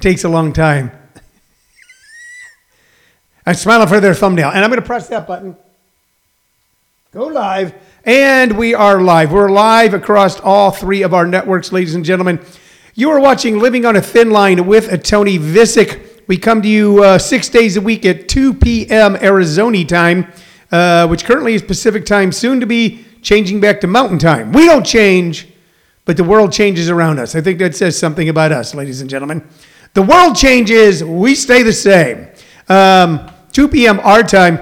It 0.00 0.02
takes 0.02 0.24
a 0.24 0.30
long 0.30 0.54
time. 0.54 0.92
I'm 3.44 3.54
smiling 3.54 3.86
for 3.86 4.00
their 4.00 4.14
thumbnail, 4.14 4.48
and 4.48 4.64
I'm 4.64 4.70
going 4.70 4.80
to 4.80 4.86
press 4.86 5.08
that 5.08 5.26
button. 5.26 5.58
Go 7.12 7.26
live. 7.26 7.74
And 8.04 8.56
we 8.56 8.72
are 8.72 9.02
live. 9.02 9.30
We're 9.30 9.50
live 9.50 9.92
across 9.92 10.40
all 10.40 10.70
three 10.70 11.02
of 11.02 11.12
our 11.12 11.26
networks, 11.26 11.70
ladies 11.70 11.94
and 11.94 12.02
gentlemen. 12.02 12.40
You 12.94 13.10
are 13.10 13.20
watching 13.20 13.58
Living 13.58 13.84
on 13.84 13.94
a 13.94 14.00
Thin 14.00 14.30
Line 14.30 14.66
with 14.66 14.90
a 14.90 14.96
Tony 14.96 15.38
Vicich. 15.38 16.26
We 16.26 16.38
come 16.38 16.62
to 16.62 16.68
you 16.68 17.04
uh, 17.04 17.18
six 17.18 17.50
days 17.50 17.76
a 17.76 17.82
week 17.82 18.06
at 18.06 18.26
2 18.26 18.54
p.m. 18.54 19.16
Arizona 19.16 19.84
time, 19.84 20.32
uh, 20.72 21.08
which 21.08 21.26
currently 21.26 21.52
is 21.52 21.60
Pacific 21.60 22.06
time, 22.06 22.32
soon 22.32 22.58
to 22.60 22.66
be 22.66 23.04
changing 23.20 23.60
back 23.60 23.82
to 23.82 23.86
Mountain 23.86 24.18
time. 24.18 24.52
We 24.52 24.64
don't 24.64 24.86
change, 24.86 25.46
but 26.06 26.16
the 26.16 26.24
world 26.24 26.54
changes 26.54 26.88
around 26.88 27.18
us. 27.18 27.34
I 27.34 27.42
think 27.42 27.58
that 27.58 27.76
says 27.76 27.98
something 27.98 28.30
about 28.30 28.50
us, 28.50 28.74
ladies 28.74 29.02
and 29.02 29.10
gentlemen. 29.10 29.46
The 29.94 30.02
world 30.02 30.36
changes, 30.36 31.02
we 31.02 31.34
stay 31.34 31.62
the 31.62 31.72
same. 31.72 32.28
Um, 32.68 33.30
2 33.52 33.68
p.m. 33.68 33.98
our 34.00 34.22
time. 34.22 34.60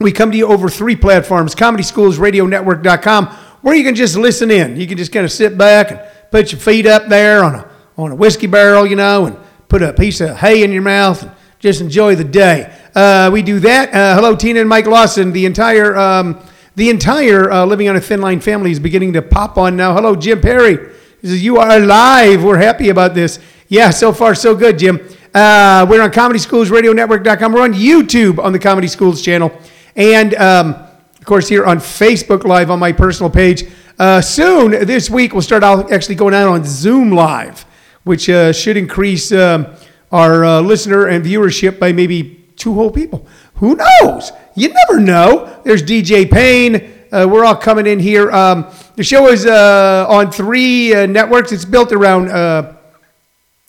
We 0.00 0.12
come 0.12 0.30
to 0.30 0.36
you 0.36 0.46
over 0.46 0.68
three 0.68 0.96
platforms 0.96 1.54
Comedy 1.54 1.82
Schools, 1.82 2.18
ComedySchoolsRadioNetwork.com, 2.18 3.26
where 3.62 3.74
you 3.74 3.84
can 3.84 3.94
just 3.94 4.16
listen 4.16 4.50
in. 4.50 4.76
You 4.76 4.86
can 4.86 4.96
just 4.96 5.12
kind 5.12 5.24
of 5.24 5.32
sit 5.32 5.58
back 5.58 5.90
and 5.90 6.00
put 6.30 6.52
your 6.52 6.60
feet 6.60 6.86
up 6.86 7.06
there 7.08 7.42
on 7.42 7.54
a, 7.54 7.70
on 7.96 8.12
a 8.12 8.14
whiskey 8.14 8.46
barrel, 8.46 8.86
you 8.86 8.96
know, 8.96 9.26
and 9.26 9.36
put 9.68 9.82
a 9.82 9.92
piece 9.92 10.20
of 10.20 10.36
hay 10.36 10.62
in 10.62 10.72
your 10.72 10.82
mouth 10.82 11.22
and 11.22 11.32
just 11.58 11.80
enjoy 11.80 12.14
the 12.14 12.24
day. 12.24 12.72
Uh, 12.94 13.30
we 13.32 13.42
do 13.42 13.58
that. 13.60 13.92
Uh, 13.92 14.14
hello, 14.14 14.36
Tina 14.36 14.60
and 14.60 14.68
Mike 14.68 14.86
Lawson. 14.86 15.32
The 15.32 15.46
entire, 15.46 15.96
um, 15.96 16.38
the 16.76 16.90
entire 16.90 17.50
uh, 17.50 17.64
Living 17.64 17.88
on 17.88 17.96
a 17.96 18.00
Thin 18.00 18.20
Line 18.20 18.40
family 18.40 18.70
is 18.70 18.78
beginning 18.78 19.14
to 19.14 19.22
pop 19.22 19.58
on 19.58 19.76
now. 19.76 19.94
Hello, 19.94 20.14
Jim 20.14 20.40
Perry. 20.40 20.92
He 21.20 21.28
says, 21.28 21.44
You 21.44 21.58
are 21.58 21.70
alive. 21.78 22.44
We're 22.44 22.58
happy 22.58 22.88
about 22.88 23.14
this. 23.14 23.40
Yeah, 23.74 23.90
so 23.90 24.12
far, 24.12 24.36
so 24.36 24.54
good, 24.54 24.78
Jim. 24.78 25.00
Uh, 25.34 25.84
we're 25.90 26.00
on 26.00 26.12
ComedySchoolsRadioNetwork.com. 26.12 27.52
We're 27.52 27.62
on 27.62 27.72
YouTube 27.72 28.38
on 28.38 28.52
the 28.52 28.58
Comedy 28.60 28.86
Schools 28.86 29.20
channel. 29.20 29.52
And, 29.96 30.32
um, 30.36 30.74
of 31.18 31.24
course, 31.24 31.48
here 31.48 31.64
on 31.64 31.78
Facebook 31.78 32.44
Live 32.44 32.70
on 32.70 32.78
my 32.78 32.92
personal 32.92 33.30
page. 33.30 33.64
Uh, 33.98 34.20
soon, 34.20 34.86
this 34.86 35.10
week, 35.10 35.32
we'll 35.32 35.42
start 35.42 35.64
out 35.64 35.90
actually 35.90 36.14
going 36.14 36.34
out 36.34 36.46
on 36.46 36.64
Zoom 36.64 37.10
Live, 37.10 37.66
which 38.04 38.30
uh, 38.30 38.52
should 38.52 38.76
increase 38.76 39.32
um, 39.32 39.66
our 40.12 40.44
uh, 40.44 40.60
listener 40.60 41.08
and 41.08 41.24
viewership 41.24 41.80
by 41.80 41.90
maybe 41.90 42.44
two 42.54 42.74
whole 42.74 42.92
people. 42.92 43.26
Who 43.54 43.74
knows? 43.74 44.30
You 44.54 44.68
never 44.68 45.00
know. 45.00 45.60
There's 45.64 45.82
DJ 45.82 46.30
Payne. 46.30 46.92
Uh, 47.10 47.26
we're 47.28 47.44
all 47.44 47.56
coming 47.56 47.88
in 47.88 47.98
here. 47.98 48.30
Um, 48.30 48.72
the 48.94 49.02
show 49.02 49.26
is 49.26 49.46
uh, 49.46 50.06
on 50.08 50.30
three 50.30 50.94
uh, 50.94 51.06
networks. 51.06 51.50
It's 51.50 51.64
built 51.64 51.90
around 51.90 52.28
uh, 52.28 52.73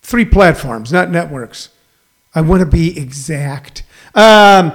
three 0.06 0.24
platforms, 0.24 0.92
not 0.92 1.10
networks. 1.10 1.70
I 2.32 2.40
want 2.40 2.60
to 2.60 2.66
be 2.66 2.96
exact. 2.96 3.82
Um, 4.14 4.72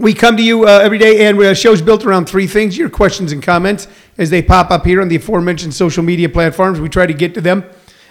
we 0.00 0.14
come 0.14 0.36
to 0.36 0.42
you 0.42 0.64
uh, 0.64 0.80
every 0.82 0.98
day, 0.98 1.26
and 1.26 1.38
the 1.38 1.54
show's 1.54 1.80
built 1.80 2.04
around 2.04 2.28
three 2.28 2.48
things 2.48 2.76
your 2.76 2.90
questions 2.90 3.30
and 3.30 3.40
comments 3.40 3.86
as 4.18 4.28
they 4.28 4.42
pop 4.42 4.72
up 4.72 4.84
here 4.84 5.00
on 5.00 5.06
the 5.06 5.14
aforementioned 5.14 5.74
social 5.74 6.02
media 6.02 6.28
platforms. 6.28 6.80
We 6.80 6.88
try 6.88 7.06
to 7.06 7.14
get 7.14 7.34
to 7.34 7.40
them. 7.40 7.64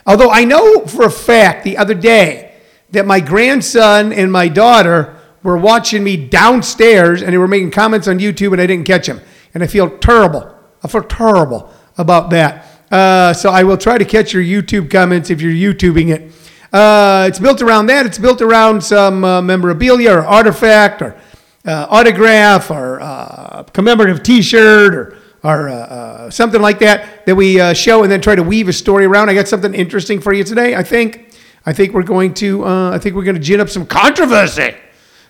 Although 0.07 0.31
I 0.31 0.45
know 0.45 0.85
for 0.85 1.03
a 1.03 1.11
fact 1.11 1.65
the 1.65 1.77
other 1.77 1.93
day 1.93 2.55
that 2.91 3.05
my 3.05 3.19
grandson 3.19 4.13
and 4.13 4.31
my 4.31 4.47
daughter 4.47 5.19
were 5.43 5.57
watching 5.57 6.01
me 6.01 6.15
downstairs 6.15 7.23
and 7.23 7.33
they 7.33 7.37
were 7.37 7.47
making 7.47 7.71
comments 7.71 8.07
on 8.07 8.19
YouTube 8.19 8.53
and 8.53 8.61
I 8.61 8.67
didn't 8.67 8.87
catch 8.87 9.07
them. 9.07 9.19
And 9.53 9.61
I 9.61 9.67
feel 9.67 9.97
terrible. 9.97 10.57
I 10.81 10.87
feel 10.87 11.03
terrible 11.03 11.73
about 11.97 12.29
that. 12.29 12.74
Uh, 12.95 13.33
so 13.33 13.49
I 13.49 13.63
will 13.63 13.75
try 13.75 13.97
to 13.97 14.05
catch 14.05 14.31
your 14.31 14.41
YouTube 14.41 14.89
comments 14.89 15.29
if 15.29 15.41
you're 15.41 15.51
YouTubing 15.51 16.15
it. 16.15 16.31
Uh, 16.71 17.25
it's 17.27 17.39
built 17.39 17.61
around 17.61 17.87
that. 17.87 18.05
It's 18.05 18.17
built 18.17 18.41
around 18.41 18.81
some 18.81 19.25
uh, 19.25 19.41
memorabilia 19.41 20.13
or 20.13 20.25
artifact 20.25 21.01
or 21.01 21.17
uh, 21.65 21.87
autograph 21.89 22.71
or 22.71 23.01
uh, 23.01 23.63
commemorative 23.73 24.23
T-shirt 24.23 24.93
or 24.93 25.17
or 25.43 25.67
uh, 25.67 26.31
something 26.31 26.61
like 26.61 26.79
that 26.79 27.25
that 27.25 27.35
we 27.35 27.57
show 27.73 28.03
and 28.03 28.09
then 28.09 28.21
try 28.21 28.33
to 28.33 28.41
weave 28.41 28.69
a 28.69 28.73
story 28.73 29.03
around. 29.03 29.29
I 29.29 29.33
got 29.33 29.49
something 29.49 29.73
interesting 29.73 30.21
for 30.21 30.31
you 30.31 30.45
today. 30.45 30.73
I 30.75 30.83
think. 30.83 31.35
I 31.65 31.73
think 31.73 31.93
we're 31.93 32.03
going 32.03 32.33
to. 32.35 32.63
I 32.63 32.97
think 32.97 33.15
we're 33.15 33.25
going 33.25 33.35
to 33.35 33.41
gin 33.41 33.59
up 33.59 33.67
some 33.67 33.85
controversy. 33.85 34.73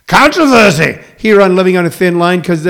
Controversy 0.06 1.00
here 1.18 1.42
on 1.42 1.56
Living 1.56 1.78
on 1.78 1.86
a 1.88 1.90
Thin 1.90 2.20
Line 2.20 2.42
because 2.42 2.66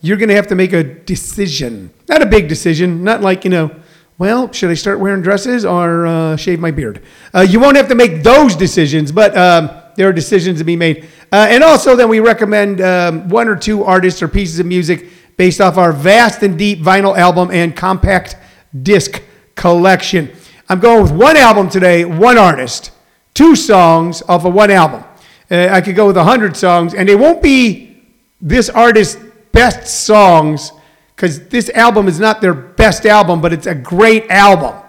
you're 0.00 0.16
going 0.16 0.28
to 0.28 0.36
have 0.36 0.46
to 0.46 0.54
make 0.54 0.72
a 0.72 0.84
decision. 0.84 1.90
Not 2.08 2.22
a 2.22 2.26
big 2.26 2.48
decision. 2.48 3.02
Not 3.02 3.20
like 3.20 3.42
you 3.42 3.50
know 3.50 3.74
well, 4.18 4.50
should 4.50 4.70
I 4.70 4.74
start 4.74 4.98
wearing 4.98 5.22
dresses 5.22 5.64
or 5.64 6.04
uh, 6.04 6.36
shave 6.36 6.58
my 6.58 6.72
beard? 6.72 7.02
Uh, 7.32 7.46
you 7.48 7.60
won't 7.60 7.76
have 7.76 7.86
to 7.88 7.94
make 7.94 8.24
those 8.24 8.56
decisions, 8.56 9.12
but 9.12 9.36
um, 9.36 9.70
there 9.94 10.08
are 10.08 10.12
decisions 10.12 10.58
to 10.58 10.64
be 10.64 10.74
made. 10.74 11.04
Uh, 11.30 11.46
and 11.48 11.62
also, 11.62 11.94
then 11.94 12.08
we 12.08 12.18
recommend 12.18 12.80
um, 12.80 13.28
one 13.28 13.46
or 13.46 13.54
two 13.54 13.84
artists 13.84 14.20
or 14.20 14.26
pieces 14.26 14.58
of 14.58 14.66
music 14.66 15.06
based 15.36 15.60
off 15.60 15.76
our 15.76 15.92
vast 15.92 16.42
and 16.42 16.58
deep 16.58 16.80
vinyl 16.80 17.16
album 17.16 17.52
and 17.52 17.76
compact 17.76 18.36
disc 18.82 19.22
collection. 19.54 20.32
I'm 20.68 20.80
going 20.80 21.00
with 21.00 21.12
one 21.12 21.36
album 21.36 21.70
today, 21.70 22.04
one 22.04 22.38
artist, 22.38 22.90
two 23.34 23.54
songs 23.54 24.20
off 24.22 24.44
of 24.44 24.52
one 24.52 24.72
album. 24.72 25.04
Uh, 25.48 25.68
I 25.70 25.80
could 25.80 25.94
go 25.94 26.08
with 26.08 26.16
a 26.16 26.24
hundred 26.24 26.56
songs, 26.56 26.92
and 26.92 27.08
they 27.08 27.14
won't 27.14 27.40
be 27.40 28.04
this 28.40 28.68
artist's 28.68 29.22
best 29.52 29.86
songs 30.04 30.72
because 31.18 31.48
this 31.48 31.68
album 31.70 32.06
is 32.06 32.20
not 32.20 32.40
their 32.40 32.54
best 32.54 33.04
album, 33.04 33.40
but 33.40 33.52
it's 33.52 33.66
a 33.66 33.74
great 33.74 34.30
album. 34.30 34.80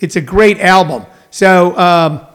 It's 0.00 0.16
a 0.16 0.20
great 0.20 0.58
album. 0.58 1.06
So, 1.30 1.78
um, 1.78 2.26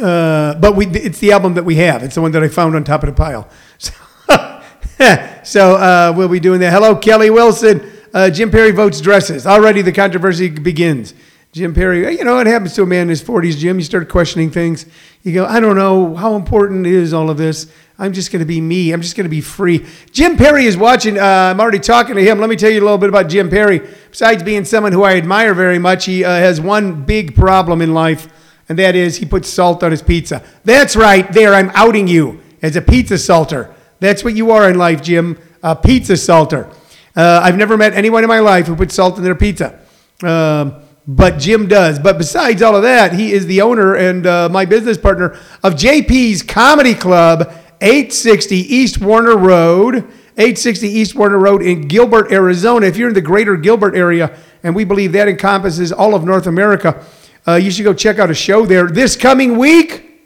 uh, 0.00 0.54
but 0.54 0.76
we, 0.76 0.86
it's 0.86 1.18
the 1.18 1.32
album 1.32 1.54
that 1.54 1.64
we 1.64 1.74
have. 1.76 2.04
It's 2.04 2.14
the 2.14 2.22
one 2.22 2.30
that 2.30 2.42
I 2.44 2.46
found 2.46 2.76
on 2.76 2.84
top 2.84 3.02
of 3.02 3.08
the 3.08 3.16
pile. 3.16 3.48
So, 3.78 4.60
so 5.42 5.74
uh, 5.74 6.14
we'll 6.16 6.28
be 6.28 6.38
doing 6.38 6.60
that. 6.60 6.72
Hello, 6.72 6.94
Kelly 6.94 7.30
Wilson. 7.30 7.90
Uh, 8.14 8.30
Jim 8.30 8.52
Perry 8.52 8.70
votes 8.70 9.00
dresses. 9.00 9.44
Already 9.44 9.82
the 9.82 9.90
controversy 9.90 10.48
begins. 10.48 11.14
Jim 11.52 11.74
Perry, 11.74 12.16
you 12.16 12.24
know, 12.24 12.36
what 12.36 12.46
happens 12.46 12.72
to 12.72 12.82
a 12.82 12.86
man 12.86 13.02
in 13.02 13.08
his 13.10 13.22
40s, 13.22 13.58
Jim. 13.58 13.78
You 13.78 13.84
start 13.84 14.08
questioning 14.08 14.50
things. 14.50 14.86
You 15.22 15.34
go, 15.34 15.44
I 15.44 15.60
don't 15.60 15.76
know, 15.76 16.16
how 16.16 16.34
important 16.34 16.86
is 16.86 17.12
all 17.12 17.28
of 17.28 17.36
this? 17.36 17.70
I'm 17.98 18.14
just 18.14 18.32
going 18.32 18.40
to 18.40 18.46
be 18.46 18.58
me. 18.58 18.90
I'm 18.90 19.02
just 19.02 19.16
going 19.16 19.26
to 19.26 19.30
be 19.30 19.42
free. 19.42 19.84
Jim 20.12 20.38
Perry 20.38 20.64
is 20.64 20.78
watching. 20.78 21.18
Uh, 21.18 21.22
I'm 21.22 21.60
already 21.60 21.78
talking 21.78 22.14
to 22.14 22.24
him. 22.24 22.38
Let 22.38 22.48
me 22.48 22.56
tell 22.56 22.70
you 22.70 22.80
a 22.80 22.84
little 22.84 22.96
bit 22.96 23.10
about 23.10 23.28
Jim 23.28 23.50
Perry. 23.50 23.80
Besides 24.10 24.42
being 24.42 24.64
someone 24.64 24.92
who 24.92 25.02
I 25.02 25.16
admire 25.16 25.52
very 25.52 25.78
much, 25.78 26.06
he 26.06 26.24
uh, 26.24 26.30
has 26.30 26.58
one 26.58 27.04
big 27.04 27.36
problem 27.36 27.82
in 27.82 27.92
life, 27.92 28.28
and 28.70 28.78
that 28.78 28.96
is 28.96 29.18
he 29.18 29.26
puts 29.26 29.50
salt 29.50 29.82
on 29.82 29.90
his 29.90 30.00
pizza. 30.00 30.42
That's 30.64 30.96
right. 30.96 31.30
There, 31.30 31.52
I'm 31.52 31.70
outing 31.74 32.08
you 32.08 32.40
as 32.62 32.76
a 32.76 32.80
pizza 32.80 33.18
salter. 33.18 33.74
That's 34.00 34.24
what 34.24 34.34
you 34.34 34.52
are 34.52 34.70
in 34.70 34.78
life, 34.78 35.02
Jim. 35.02 35.38
A 35.62 35.76
pizza 35.76 36.16
salter. 36.16 36.70
Uh, 37.14 37.40
I've 37.42 37.58
never 37.58 37.76
met 37.76 37.92
anyone 37.92 38.24
in 38.24 38.28
my 38.28 38.40
life 38.40 38.68
who 38.68 38.74
puts 38.74 38.94
salt 38.94 39.18
in 39.18 39.22
their 39.22 39.34
pizza. 39.34 39.78
Um, 40.22 40.81
but 41.06 41.38
Jim 41.38 41.66
does. 41.66 41.98
But 41.98 42.18
besides 42.18 42.62
all 42.62 42.76
of 42.76 42.82
that, 42.82 43.12
he 43.12 43.32
is 43.32 43.46
the 43.46 43.60
owner 43.62 43.94
and 43.94 44.26
uh, 44.26 44.48
my 44.48 44.64
business 44.64 44.98
partner 44.98 45.38
of 45.62 45.74
JP's 45.74 46.42
Comedy 46.42 46.94
Club, 46.94 47.52
860 47.80 48.56
East 48.56 49.00
Warner 49.00 49.36
Road, 49.36 49.96
860 49.96 50.88
East 50.88 51.14
Warner 51.14 51.38
Road 51.38 51.62
in 51.62 51.88
Gilbert, 51.88 52.30
Arizona. 52.30 52.86
If 52.86 52.96
you're 52.96 53.08
in 53.08 53.14
the 53.14 53.20
greater 53.20 53.56
Gilbert 53.56 53.94
area, 53.94 54.38
and 54.62 54.74
we 54.74 54.84
believe 54.84 55.12
that 55.12 55.28
encompasses 55.28 55.92
all 55.92 56.14
of 56.14 56.24
North 56.24 56.46
America, 56.46 57.04
uh, 57.46 57.54
you 57.54 57.70
should 57.70 57.84
go 57.84 57.92
check 57.92 58.18
out 58.18 58.30
a 58.30 58.34
show 58.34 58.64
there 58.64 58.86
this 58.86 59.16
coming 59.16 59.58
week 59.58 60.22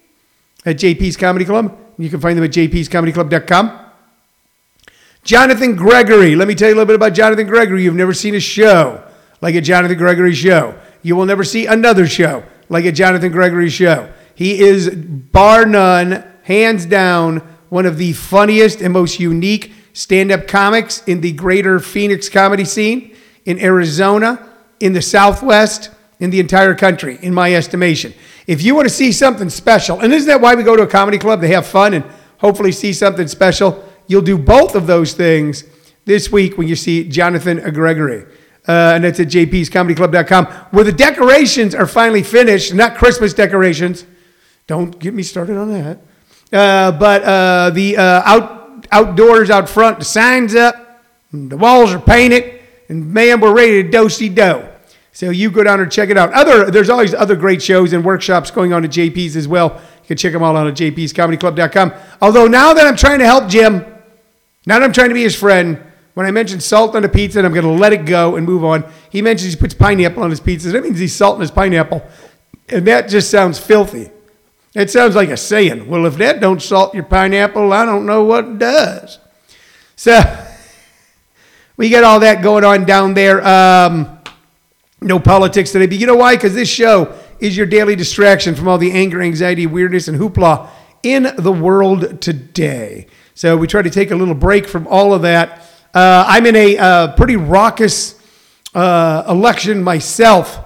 at 0.66 0.76
JP's 0.76 1.16
Comedy 1.16 1.46
Club. 1.46 1.76
You 1.98 2.10
can 2.10 2.20
find 2.20 2.36
them 2.36 2.44
at 2.44 2.50
jpscomedyclub.com. 2.50 3.80
Jonathan 5.24 5.74
Gregory. 5.74 6.36
Let 6.36 6.46
me 6.46 6.54
tell 6.54 6.68
you 6.68 6.74
a 6.74 6.76
little 6.76 6.86
bit 6.86 6.94
about 6.94 7.14
Jonathan 7.14 7.46
Gregory. 7.46 7.82
You've 7.82 7.94
never 7.94 8.12
seen 8.12 8.34
a 8.34 8.40
show 8.40 9.02
like 9.40 9.54
a 9.54 9.60
Jonathan 9.60 9.98
Gregory 9.98 10.34
show. 10.34 10.78
You 11.02 11.16
will 11.16 11.26
never 11.26 11.44
see 11.44 11.66
another 11.66 12.06
show 12.06 12.44
like 12.68 12.84
a 12.84 12.92
Jonathan 12.92 13.32
Gregory 13.32 13.70
show. 13.70 14.12
He 14.34 14.60
is, 14.60 14.90
bar 14.90 15.64
none, 15.64 16.24
hands 16.42 16.86
down, 16.86 17.38
one 17.68 17.86
of 17.86 17.98
the 17.98 18.12
funniest 18.12 18.80
and 18.80 18.92
most 18.92 19.18
unique 19.18 19.72
stand 19.92 20.30
up 20.30 20.46
comics 20.46 21.02
in 21.04 21.20
the 21.20 21.32
greater 21.32 21.80
Phoenix 21.80 22.28
comedy 22.28 22.64
scene, 22.64 23.16
in 23.44 23.58
Arizona, 23.58 24.48
in 24.80 24.92
the 24.92 25.02
Southwest, 25.02 25.90
in 26.20 26.30
the 26.30 26.40
entire 26.40 26.74
country, 26.74 27.18
in 27.22 27.32
my 27.32 27.54
estimation. 27.54 28.12
If 28.46 28.62
you 28.62 28.74
want 28.74 28.86
to 28.86 28.94
see 28.94 29.12
something 29.12 29.48
special, 29.48 30.00
and 30.00 30.12
isn't 30.12 30.28
that 30.28 30.40
why 30.40 30.54
we 30.54 30.62
go 30.62 30.76
to 30.76 30.82
a 30.82 30.86
comedy 30.86 31.18
club 31.18 31.40
to 31.40 31.48
have 31.48 31.66
fun 31.66 31.94
and 31.94 32.04
hopefully 32.38 32.72
see 32.72 32.92
something 32.92 33.26
special? 33.26 33.84
You'll 34.06 34.22
do 34.22 34.38
both 34.38 34.74
of 34.74 34.86
those 34.86 35.14
things 35.14 35.64
this 36.04 36.30
week 36.30 36.56
when 36.58 36.68
you 36.68 36.76
see 36.76 37.08
Jonathan 37.08 37.58
Gregory. 37.72 38.26
Uh, 38.68 38.92
and 38.94 39.04
that's 39.04 39.20
at 39.20 39.28
jpscomedyclub.com, 39.28 40.46
where 40.72 40.84
the 40.84 40.92
decorations 40.92 41.74
are 41.74 41.86
finally 41.86 42.22
finished, 42.22 42.74
not 42.74 42.96
Christmas 42.96 43.32
decorations. 43.32 44.04
Don't 44.66 44.98
get 44.98 45.14
me 45.14 45.22
started 45.22 45.56
on 45.56 45.72
that. 45.72 46.00
Uh, 46.52 46.92
but 46.92 47.22
uh, 47.22 47.70
the 47.70 47.96
uh, 47.96 48.22
out, 48.24 48.86
outdoors 48.90 49.50
out 49.50 49.68
front, 49.68 50.00
the 50.00 50.04
signs 50.04 50.54
up, 50.54 51.04
the 51.32 51.56
walls 51.56 51.92
are 51.92 52.00
painted, 52.00 52.60
and 52.88 53.12
man, 53.12 53.40
we're 53.40 53.54
ready 53.54 53.82
to 53.82 53.90
do-see-do. 53.90 54.64
So 55.12 55.30
you 55.30 55.50
go 55.50 55.64
down 55.64 55.80
and 55.80 55.90
check 55.90 56.10
it 56.10 56.18
out. 56.18 56.32
Other 56.34 56.70
there's 56.70 56.90
always 56.90 57.14
other 57.14 57.36
great 57.36 57.62
shows 57.62 57.94
and 57.94 58.04
workshops 58.04 58.50
going 58.50 58.74
on 58.74 58.84
at 58.84 58.90
JP's 58.90 59.34
as 59.34 59.48
well. 59.48 59.80
You 60.02 60.08
can 60.08 60.16
check 60.18 60.34
them 60.34 60.42
all 60.42 60.54
out 60.54 60.66
at 60.66 60.74
jpscomedyclub.com. 60.74 61.94
Although 62.20 62.46
now 62.48 62.74
that 62.74 62.86
I'm 62.86 62.96
trying 62.96 63.20
to 63.20 63.24
help 63.24 63.48
Jim, 63.48 63.78
now 64.66 64.78
that 64.78 64.82
I'm 64.82 64.92
trying 64.92 65.08
to 65.08 65.14
be 65.14 65.22
his 65.22 65.34
friend, 65.34 65.82
when 66.16 66.24
I 66.24 66.30
mentioned 66.30 66.62
salt 66.62 66.96
on 66.96 67.04
a 67.04 67.10
pizza 67.10 67.38
and 67.38 67.46
I'm 67.46 67.52
going 67.52 67.66
to 67.66 67.70
let 67.70 67.92
it 67.92 68.06
go 68.06 68.36
and 68.36 68.46
move 68.46 68.64
on, 68.64 68.90
he 69.10 69.20
mentions 69.20 69.52
he 69.52 69.60
puts 69.60 69.74
pineapple 69.74 70.22
on 70.22 70.30
his 70.30 70.40
pizzas. 70.40 70.72
That 70.72 70.82
means 70.82 70.98
he's 70.98 71.14
salting 71.14 71.42
his 71.42 71.50
pineapple. 71.50 72.02
And 72.70 72.86
that 72.86 73.10
just 73.10 73.30
sounds 73.30 73.58
filthy. 73.58 74.08
It 74.74 74.90
sounds 74.90 75.14
like 75.14 75.28
a 75.28 75.36
saying. 75.36 75.86
Well, 75.86 76.06
if 76.06 76.16
that 76.16 76.40
don't 76.40 76.62
salt 76.62 76.94
your 76.94 77.04
pineapple, 77.04 77.70
I 77.70 77.84
don't 77.84 78.06
know 78.06 78.24
what 78.24 78.58
does. 78.58 79.18
So 79.94 80.18
we 81.76 81.90
got 81.90 82.02
all 82.02 82.20
that 82.20 82.42
going 82.42 82.64
on 82.64 82.86
down 82.86 83.12
there. 83.12 83.46
Um, 83.46 84.18
no 85.02 85.18
politics 85.18 85.70
today, 85.72 85.84
but 85.84 85.98
you 85.98 86.06
know 86.06 86.16
why? 86.16 86.34
Because 86.34 86.54
this 86.54 86.70
show 86.70 87.14
is 87.40 87.58
your 87.58 87.66
daily 87.66 87.94
distraction 87.94 88.54
from 88.54 88.68
all 88.68 88.78
the 88.78 88.92
anger, 88.92 89.20
anxiety, 89.20 89.66
weirdness, 89.66 90.08
and 90.08 90.18
hoopla 90.18 90.70
in 91.02 91.34
the 91.36 91.52
world 91.52 92.22
today. 92.22 93.06
So 93.34 93.54
we 93.58 93.66
try 93.66 93.82
to 93.82 93.90
take 93.90 94.12
a 94.12 94.16
little 94.16 94.34
break 94.34 94.66
from 94.66 94.86
all 94.86 95.12
of 95.12 95.20
that. 95.20 95.65
Uh, 95.96 96.26
I'm 96.28 96.44
in 96.44 96.56
a 96.56 96.76
uh, 96.76 97.12
pretty 97.16 97.36
raucous 97.36 98.20
uh, 98.74 99.24
election 99.30 99.82
myself 99.82 100.58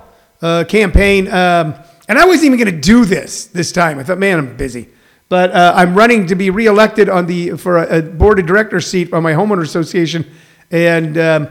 uh, 0.42 0.64
campaign, 0.64 1.28
um, 1.28 1.76
and 2.08 2.18
I 2.18 2.24
wasn't 2.24 2.46
even 2.46 2.58
going 2.58 2.74
to 2.74 2.80
do 2.80 3.04
this 3.04 3.44
this 3.44 3.70
time. 3.70 4.00
I 4.00 4.02
thought, 4.02 4.18
man, 4.18 4.40
I'm 4.40 4.56
busy. 4.56 4.88
But 5.28 5.52
uh, 5.52 5.72
I'm 5.76 5.94
running 5.94 6.26
to 6.26 6.34
be 6.34 6.50
reelected 6.50 7.08
on 7.08 7.26
the 7.26 7.50
for 7.50 7.78
a, 7.78 7.98
a 7.98 8.02
board 8.02 8.40
of 8.40 8.46
directors 8.46 8.88
seat 8.88 9.12
on 9.12 9.22
my 9.22 9.32
homeowner 9.32 9.62
association, 9.62 10.28
and 10.72 11.16
um, 11.16 11.48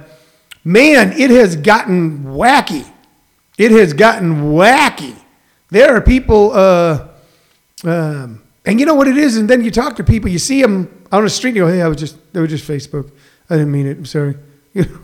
man, 0.66 1.14
it 1.14 1.30
has 1.30 1.56
gotten 1.56 2.26
wacky. 2.26 2.86
It 3.58 3.72
has 3.72 3.94
gotten 3.94 4.52
wacky. 4.52 5.16
There 5.70 5.96
are 5.96 6.02
people, 6.02 6.52
uh, 6.52 7.08
um, 7.86 8.44
and 8.66 8.78
you 8.78 8.86
know 8.86 8.96
what 8.96 9.08
it 9.08 9.18
is. 9.18 9.38
And 9.38 9.50
then 9.50 9.64
you 9.64 9.72
talk 9.72 9.96
to 9.96 10.04
people, 10.04 10.30
you 10.30 10.38
see 10.40 10.62
them 10.62 11.06
on 11.14 11.24
the 11.24 11.30
street, 11.30 11.52
and 11.52 11.56
you 11.56 11.64
go, 11.64 11.72
"Hey, 11.72 11.82
I 11.82 11.88
was 11.88 11.96
just 11.96 12.18
that 12.34 12.42
was 12.42 12.50
just 12.50 12.68
Facebook. 12.68 13.10
I 13.50 13.56
didn't 13.56 13.72
mean 13.72 13.88
it. 13.88 13.98
I'm 13.98 14.06
sorry." 14.06 14.36
You 14.74 14.84
know? 14.86 15.00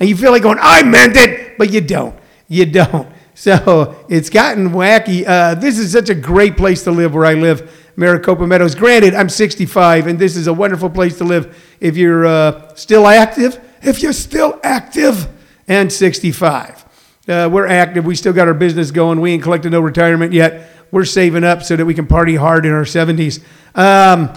and 0.00 0.08
you 0.08 0.16
feel 0.16 0.30
like 0.30 0.42
going, 0.42 0.58
"I 0.60 0.82
meant 0.82 1.16
it," 1.16 1.58
but 1.58 1.72
you 1.72 1.80
don't. 1.80 2.18
You 2.48 2.66
don't. 2.66 3.08
So 3.34 4.06
it's 4.08 4.30
gotten 4.30 4.70
wacky. 4.70 5.26
Uh, 5.26 5.54
this 5.54 5.78
is 5.78 5.92
such 5.92 6.08
a 6.08 6.14
great 6.14 6.56
place 6.56 6.84
to 6.84 6.90
live 6.90 7.12
where 7.14 7.26
I 7.26 7.34
live, 7.34 7.92
Maricopa 7.94 8.46
Meadows. 8.46 8.74
Granted, 8.74 9.14
I'm 9.14 9.28
65, 9.28 10.06
and 10.06 10.18
this 10.18 10.36
is 10.36 10.46
a 10.46 10.54
wonderful 10.54 10.88
place 10.88 11.18
to 11.18 11.24
live 11.24 11.62
if 11.78 11.98
you're 11.98 12.24
uh, 12.24 12.74
still 12.74 13.06
active. 13.06 13.60
If 13.82 14.02
you're 14.02 14.14
still 14.14 14.58
active 14.62 15.28
and 15.68 15.92
65. 15.92 16.84
Uh, 17.28 17.48
we're 17.52 17.66
active. 17.66 18.06
We 18.06 18.14
still 18.14 18.32
got 18.32 18.48
our 18.48 18.54
business 18.54 18.90
going. 18.90 19.20
We 19.20 19.32
ain't 19.32 19.42
collected 19.42 19.72
no 19.72 19.80
retirement 19.80 20.32
yet. 20.32 20.70
We're 20.90 21.04
saving 21.04 21.44
up 21.44 21.62
so 21.62 21.76
that 21.76 21.84
we 21.84 21.92
can 21.92 22.06
party 22.06 22.36
hard 22.36 22.64
in 22.64 22.72
our 22.72 22.84
70s. 22.84 23.42
Um, 23.74 24.32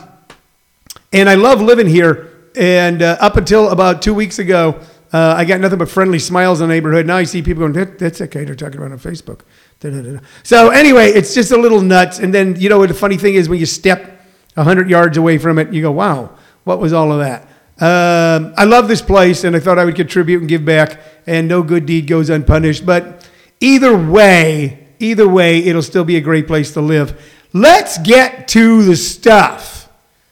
and 1.13 1.29
I 1.29 1.35
love 1.35 1.61
living 1.61 1.87
here. 1.87 2.38
And 2.59 3.01
uh, 3.01 3.15
up 3.21 3.37
until 3.37 3.69
about 3.69 4.01
two 4.01 4.13
weeks 4.13 4.37
ago, 4.37 4.81
uh, 5.13 5.33
I 5.37 5.45
got 5.45 5.61
nothing 5.61 5.79
but 5.79 5.89
friendly 5.89 6.19
smiles 6.19 6.59
in 6.59 6.67
the 6.67 6.73
neighborhood. 6.75 7.05
Now 7.05 7.15
I 7.15 7.23
see 7.23 7.41
people 7.41 7.61
going, 7.61 7.71
that, 7.71 7.97
that's 7.97 8.19
okay. 8.19 8.43
They're 8.43 8.53
talking 8.53 8.79
about 8.79 8.91
on 8.91 8.99
Facebook. 8.99 9.43
Da-da-da-da. 9.79 10.19
So 10.43 10.69
anyway, 10.69 11.07
it's 11.07 11.33
just 11.33 11.53
a 11.53 11.57
little 11.57 11.79
nuts. 11.79 12.19
And 12.19 12.33
then, 12.33 12.59
you 12.59 12.67
know, 12.67 12.85
the 12.85 12.93
funny 12.93 13.15
thing 13.15 13.35
is 13.35 13.47
when 13.47 13.59
you 13.59 13.65
step 13.65 14.19
100 14.55 14.89
yards 14.89 15.15
away 15.15 15.37
from 15.37 15.57
it, 15.57 15.71
you 15.71 15.81
go, 15.81 15.91
wow, 15.91 16.37
what 16.65 16.79
was 16.79 16.91
all 16.91 17.13
of 17.13 17.19
that? 17.19 17.43
Um, 17.81 18.53
I 18.57 18.65
love 18.65 18.89
this 18.89 19.01
place, 19.01 19.45
and 19.45 19.55
I 19.55 19.61
thought 19.61 19.79
I 19.79 19.85
would 19.85 19.95
contribute 19.95 20.39
and 20.41 20.49
give 20.49 20.65
back, 20.65 20.99
and 21.25 21.47
no 21.47 21.63
good 21.63 21.85
deed 21.85 22.07
goes 22.07 22.29
unpunished. 22.29 22.85
But 22.85 23.25
either 23.61 23.97
way, 23.97 24.85
either 24.99 25.29
way, 25.29 25.59
it'll 25.59 25.81
still 25.81 26.03
be 26.03 26.17
a 26.17 26.21
great 26.21 26.45
place 26.45 26.73
to 26.73 26.81
live. 26.81 27.17
Let's 27.53 27.97
get 27.99 28.49
to 28.49 28.83
the 28.83 28.97
stuff. 28.97 29.87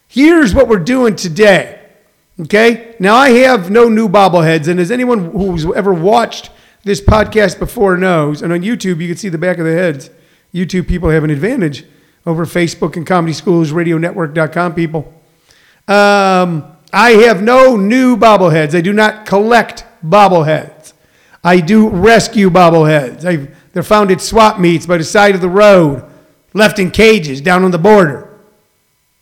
Here's 0.10 0.54
what 0.54 0.68
we're 0.68 0.80
doing 0.80 1.16
today. 1.16 1.77
Okay? 2.40 2.96
Now, 3.00 3.16
I 3.16 3.30
have 3.30 3.72
no 3.72 3.90
new 3.90 4.08
bobbleheads, 4.08 4.68
and 4.68 4.80
as 4.80 4.92
anyone 4.92 5.32
who's 5.32 5.66
ever 5.66 5.94
watched 5.94 6.52
this 6.84 7.02
podcast 7.02 7.60
before 7.60 7.98
knows, 7.98 8.42
and 8.42 8.54
on 8.54 8.62
YouTube, 8.62 9.02
you 9.02 9.08
can 9.08 9.18
see 9.18 9.30
the 9.30 9.38
back 9.38 9.58
of 9.58 9.66
the 9.66 9.74
heads. 9.74 10.10
YouTube 10.54 10.88
people 10.88 11.10
have 11.10 11.24
an 11.24 11.30
advantage 11.30 11.86
over 12.26 12.46
Facebook 12.46 12.96
and 12.96 13.06
Comedy 13.06 13.34
Schools, 13.34 13.72
RadioNetwork.com 13.72 14.76
people. 14.76 15.14
Um, 15.88 16.76
I 16.94 17.12
have 17.26 17.42
no 17.42 17.76
new 17.76 18.18
bobbleheads. 18.18 18.76
I 18.76 18.82
do 18.82 18.94
not 18.94 19.26
collect 19.26 19.86
bobbleheads. 20.06 20.94
I 21.44 21.60
do 21.60 21.90
rescue 21.90 22.50
bobbleheads. 22.50 23.26
I've, 23.26 23.56
they're 23.74 23.84
found 23.84 24.12
at 24.12 24.22
swap 24.22 24.60
meets 24.60 24.86
by 24.86 24.98
the 24.98 25.04
side 25.04 25.36
of 25.36 25.42
the 25.42 25.50
road, 25.50 26.04
left 26.54 26.80
in 26.80 26.92
cages 26.92 27.42
down 27.42 27.64
on 27.64 27.72
the 27.72 27.78
border, 27.78 28.40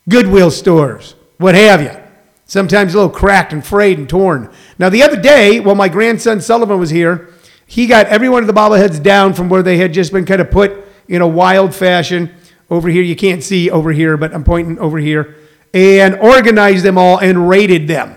Goodwill 0.08 0.50
stores, 0.50 1.14
what 1.38 1.54
have 1.54 1.82
you. 1.82 2.05
Sometimes 2.46 2.94
a 2.94 2.98
little 2.98 3.10
cracked 3.10 3.52
and 3.52 3.64
frayed 3.64 3.98
and 3.98 4.08
torn. 4.08 4.50
Now, 4.78 4.88
the 4.88 5.02
other 5.02 5.20
day, 5.20 5.58
while 5.58 5.74
my 5.74 5.88
grandson 5.88 6.40
Sullivan 6.40 6.78
was 6.78 6.90
here, 6.90 7.34
he 7.66 7.88
got 7.88 8.06
every 8.06 8.28
one 8.28 8.42
of 8.42 8.46
the 8.46 8.52
bobbleheads 8.52 9.02
down 9.02 9.34
from 9.34 9.48
where 9.48 9.62
they 9.62 9.78
had 9.78 9.92
just 9.92 10.12
been 10.12 10.24
kind 10.24 10.40
of 10.40 10.50
put 10.50 10.86
in 11.08 11.20
a 11.22 11.26
wild 11.26 11.74
fashion. 11.74 12.32
Over 12.70 12.88
here, 12.88 13.02
you 13.02 13.16
can't 13.16 13.42
see 13.42 13.68
over 13.68 13.90
here, 13.90 14.16
but 14.16 14.32
I'm 14.32 14.44
pointing 14.44 14.78
over 14.78 14.98
here 14.98 15.36
and 15.74 16.14
organized 16.16 16.84
them 16.84 16.96
all 16.96 17.18
and 17.18 17.48
rated 17.48 17.88
them. 17.88 18.16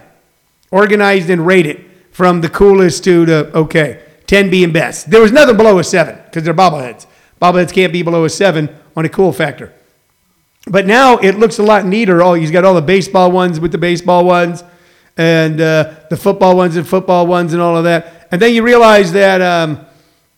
Organized 0.71 1.29
and 1.31 1.45
rated 1.45 1.83
from 2.11 2.41
the 2.41 2.49
coolest 2.49 3.03
to 3.05 3.25
the 3.25 3.51
okay, 3.55 4.03
10 4.27 4.51
being 4.51 4.71
best. 4.71 5.09
There 5.09 5.21
was 5.21 5.31
nothing 5.31 5.57
below 5.57 5.79
a 5.79 5.83
7 5.83 6.15
because 6.25 6.43
they're 6.43 6.53
bobbleheads. 6.53 7.07
Bobbleheads 7.41 7.73
can't 7.73 7.91
be 7.91 8.03
below 8.03 8.25
a 8.25 8.29
7 8.29 8.69
on 8.95 9.05
a 9.05 9.09
cool 9.09 9.33
factor. 9.33 9.73
But 10.67 10.85
now 10.85 11.17
it 11.17 11.37
looks 11.37 11.57
a 11.59 11.63
lot 11.63 11.85
neater. 11.85 12.21
Oh, 12.21 12.33
he's 12.33 12.51
got 12.51 12.65
all 12.65 12.75
the 12.75 12.81
baseball 12.81 13.31
ones 13.31 13.59
with 13.59 13.71
the 13.71 13.77
baseball 13.77 14.25
ones 14.25 14.63
and 15.17 15.59
uh, 15.59 15.95
the 16.09 16.17
football 16.17 16.55
ones 16.55 16.75
and 16.75 16.87
football 16.87 17.27
ones 17.27 17.53
and 17.53 17.61
all 17.61 17.77
of 17.77 17.85
that. 17.85 18.27
And 18.31 18.41
then 18.41 18.53
you 18.53 18.63
realize 18.63 19.11
that 19.13 19.41
um, 19.41 19.85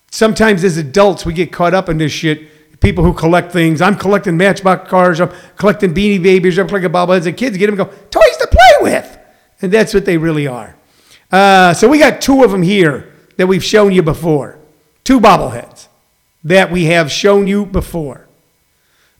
sometimes 0.09 0.63
as 0.63 0.77
adults 0.77 1.25
we 1.25 1.33
get 1.33 1.51
caught 1.51 1.73
up 1.73 1.89
in 1.89 1.97
this 1.97 2.11
shit 2.11 2.51
people 2.81 3.03
who 3.03 3.13
collect 3.13 3.51
things. 3.51 3.81
I'm 3.81 3.95
collecting 3.95 4.35
Matchbox 4.35 4.89
cars. 4.89 5.21
I'm 5.21 5.31
collecting 5.55 5.93
Beanie 5.93 6.21
Babies. 6.21 6.57
I'm 6.57 6.67
collecting 6.67 6.91
bobbleheads. 6.91 7.27
And 7.27 7.37
kids 7.37 7.55
get 7.57 7.67
them 7.67 7.75
go, 7.75 7.85
toys 7.85 8.37
to 8.37 8.47
play 8.47 8.91
with. 8.91 9.17
And 9.61 9.71
that's 9.71 9.93
what 9.93 10.05
they 10.05 10.17
really 10.17 10.47
are. 10.47 10.75
Uh, 11.31 11.73
so 11.73 11.87
we 11.87 11.99
got 11.99 12.19
two 12.19 12.43
of 12.43 12.51
them 12.51 12.63
here 12.63 13.13
that 13.37 13.47
we've 13.47 13.63
shown 13.63 13.91
you 13.93 14.03
before. 14.03 14.59
Two 15.03 15.19
bobbleheads 15.19 15.87
that 16.43 16.71
we 16.71 16.85
have 16.85 17.11
shown 17.11 17.47
you 17.47 17.65
before. 17.65 18.27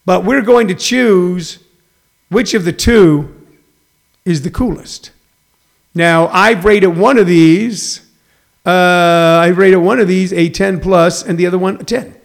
But 0.05 0.25
we're 0.25 0.41
going 0.41 0.67
to 0.67 0.75
choose 0.75 1.59
which 2.29 2.53
of 2.53 2.65
the 2.65 2.73
two 2.73 3.35
is 4.25 4.41
the 4.41 4.49
coolest. 4.49 5.11
Now, 5.93 6.27
I've 6.27 6.63
rated 6.65 6.97
one 6.97 7.17
of 7.17 7.27
these. 7.27 8.01
Uh, 8.65 8.69
I've 9.43 9.57
rated 9.57 9.79
one 9.79 9.99
of 9.99 10.07
these 10.07 10.31
a 10.31 10.49
10 10.49 10.79
plus 10.79 11.23
and 11.23 11.37
the 11.37 11.45
other 11.45 11.57
one 11.57 11.79
a 11.81 11.83
10. 11.83 12.15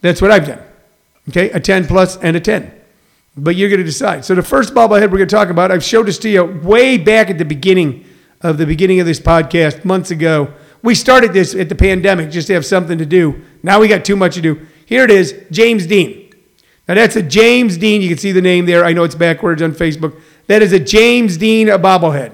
That's 0.00 0.22
what 0.22 0.30
I've 0.30 0.46
done. 0.46 0.62
Okay, 1.28 1.50
a 1.50 1.60
10 1.60 1.86
plus 1.86 2.16
and 2.18 2.36
a 2.36 2.40
10. 2.40 2.72
But 3.36 3.56
you're 3.56 3.68
going 3.68 3.78
to 3.80 3.84
decide. 3.84 4.24
So 4.24 4.34
the 4.34 4.42
first 4.42 4.74
bobblehead 4.74 5.10
we're 5.10 5.18
going 5.18 5.28
to 5.28 5.36
talk 5.36 5.48
about, 5.48 5.70
I've 5.70 5.84
showed 5.84 6.06
this 6.06 6.18
to 6.18 6.28
you 6.28 6.44
way 6.44 6.96
back 6.98 7.30
at 7.30 7.38
the 7.38 7.44
beginning 7.44 8.04
of 8.40 8.58
the 8.58 8.66
beginning 8.66 9.00
of 9.00 9.06
this 9.06 9.20
podcast 9.20 9.84
months 9.84 10.10
ago. 10.10 10.52
We 10.82 10.94
started 10.94 11.32
this 11.32 11.54
at 11.54 11.68
the 11.68 11.74
pandemic 11.74 12.30
just 12.30 12.46
to 12.48 12.54
have 12.54 12.64
something 12.64 12.98
to 12.98 13.06
do. 13.06 13.42
Now 13.62 13.80
we 13.80 13.88
got 13.88 14.04
too 14.04 14.16
much 14.16 14.34
to 14.34 14.40
do. 14.40 14.66
Here 14.86 15.04
it 15.04 15.10
is, 15.10 15.34
James 15.50 15.86
Dean. 15.86 16.27
Now 16.88 16.94
that's 16.94 17.16
a 17.16 17.22
James 17.22 17.76
Dean. 17.76 18.00
You 18.00 18.08
can 18.08 18.18
see 18.18 18.32
the 18.32 18.40
name 18.40 18.64
there. 18.64 18.84
I 18.84 18.92
know 18.94 19.04
it's 19.04 19.14
backwards 19.14 19.60
on 19.60 19.72
Facebook. 19.72 20.18
That 20.46 20.62
is 20.62 20.72
a 20.72 20.80
James 20.80 21.36
Dean 21.36 21.68
a 21.68 21.78
bobblehead. 21.78 22.32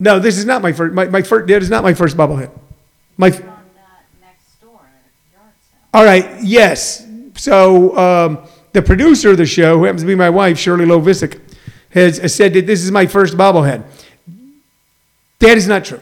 No, 0.00 0.18
this 0.18 0.38
is 0.38 0.46
not 0.46 0.62
my 0.62 0.72
first. 0.72 0.94
My, 0.94 1.04
my 1.04 1.22
first. 1.22 1.46
That 1.48 1.62
is 1.62 1.70
not 1.70 1.84
my 1.84 1.94
first 1.94 2.16
bobblehead. 2.16 2.50
My. 3.16 3.30
All 5.94 6.04
right. 6.04 6.42
Yes. 6.42 7.06
So 7.36 7.96
um, 7.96 8.38
the 8.72 8.80
producer 8.80 9.30
of 9.30 9.36
the 9.36 9.46
show, 9.46 9.78
who 9.78 9.84
happens 9.84 10.02
to 10.02 10.06
be 10.06 10.14
my 10.14 10.30
wife, 10.30 10.58
Shirley 10.58 10.86
Lovisic, 10.86 11.38
has 11.90 12.34
said 12.34 12.54
that 12.54 12.66
this 12.66 12.82
is 12.82 12.90
my 12.90 13.06
first 13.06 13.36
bobblehead. 13.36 13.84
That 15.40 15.58
is 15.58 15.68
not 15.68 15.84
true. 15.84 16.00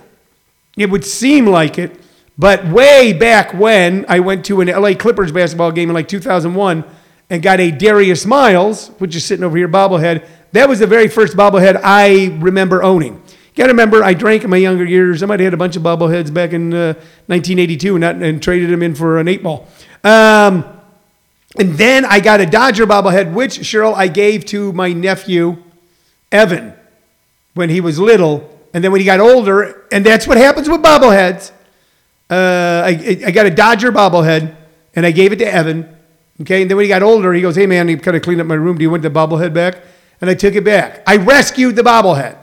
It 0.77 0.91
would 0.91 1.05
seem 1.05 1.47
like 1.47 1.79
it, 1.79 2.01
but 2.41 2.67
way 2.67 3.13
back 3.13 3.53
when 3.53 4.07
I 4.09 4.21
went 4.21 4.47
to 4.47 4.63
an 4.63 4.69
LA 4.69 4.95
Clippers 4.95 5.31
basketball 5.31 5.73
game 5.73 5.91
in 5.91 5.95
like 5.95 6.09
2001 6.09 6.85
and 7.29 7.43
got 7.43 7.61
a 7.61 7.71
Darius 7.71 8.25
Miles, 8.25 8.89
which 8.97 9.15
is 9.15 9.27
sitting 9.27 9.45
over 9.45 9.59
here, 9.59 9.69
bobblehead. 9.69 10.27
That 10.53 10.67
was 10.67 10.79
the 10.79 10.87
very 10.87 11.07
first 11.07 11.37
bobblehead 11.37 11.79
I 11.85 12.39
remember 12.41 12.83
owning. 12.83 13.13
You 13.13 13.57
got 13.57 13.65
to 13.65 13.73
remember, 13.73 14.03
I 14.03 14.15
drank 14.15 14.43
in 14.43 14.49
my 14.49 14.57
younger 14.57 14.87
years. 14.87 15.23
I 15.23 15.27
might 15.27 15.39
have 15.41 15.49
had 15.49 15.55
a 15.55 15.59
bunch 15.59 15.77
of 15.77 15.83
bobbleheads 15.83 16.33
back 16.33 16.55
in 16.55 16.73
uh, 16.73 16.95
1982 17.27 17.97
and, 17.97 18.05
and 18.05 18.43
traded 18.43 18.71
them 18.71 18.83
in 18.83 18.95
for 18.95 19.19
an 19.19 19.29
eight 19.29 19.43
ball. 19.43 19.69
Um, 20.03 20.65
and 21.59 21.75
then 21.75 22.07
I 22.07 22.21
got 22.21 22.41
a 22.41 22.47
Dodger 22.47 22.87
bobblehead, 22.87 23.35
which 23.35 23.59
Cheryl 23.59 23.93
I 23.95 24.09
gave 24.09 24.47
to 24.47 24.73
my 24.73 24.95
nephew 24.95 25.63
Evan 26.33 26.73
when 27.53 27.69
he 27.69 27.83
was 27.83 27.99
little 27.99 28.49
And 28.73 28.83
then 28.83 28.93
when 28.93 29.01
he 29.01 29.05
got 29.05 29.21
older, 29.21 29.85
and 29.93 30.07
that's 30.07 30.27
what 30.27 30.39
happens 30.39 30.69
with 30.69 30.81
bobbleheads. 30.81 31.53
Uh, 32.31 32.83
I, 32.87 33.23
I 33.27 33.31
got 33.33 33.47
a 33.47 33.51
Dodger 33.51 33.91
bobblehead, 33.91 34.57
and 34.95 35.05
I 35.05 35.11
gave 35.11 35.33
it 35.33 35.37
to 35.41 35.53
Evan. 35.53 35.97
Okay, 36.41 36.63
and 36.63 36.71
then 36.71 36.77
when 36.77 36.85
he 36.85 36.89
got 36.89 37.03
older, 37.03 37.33
he 37.33 37.43
goes, 37.43 37.57
"Hey 37.57 37.67
man, 37.67 37.89
you 37.89 37.99
kind 37.99 38.17
of 38.17 38.23
cleaned 38.23 38.41
up 38.41 38.47
my 38.47 38.55
room. 38.55 38.79
Do 38.79 38.83
you 38.83 38.91
want 38.91 39.03
the 39.03 39.11
bobblehead 39.11 39.53
back?" 39.53 39.79
And 40.21 40.31
I 40.31 40.35
took 40.35 40.55
it 40.55 40.65
back. 40.65 41.03
I 41.07 41.17
rescued 41.17 41.77
the 41.77 41.83
bobblehead. 41.83 42.37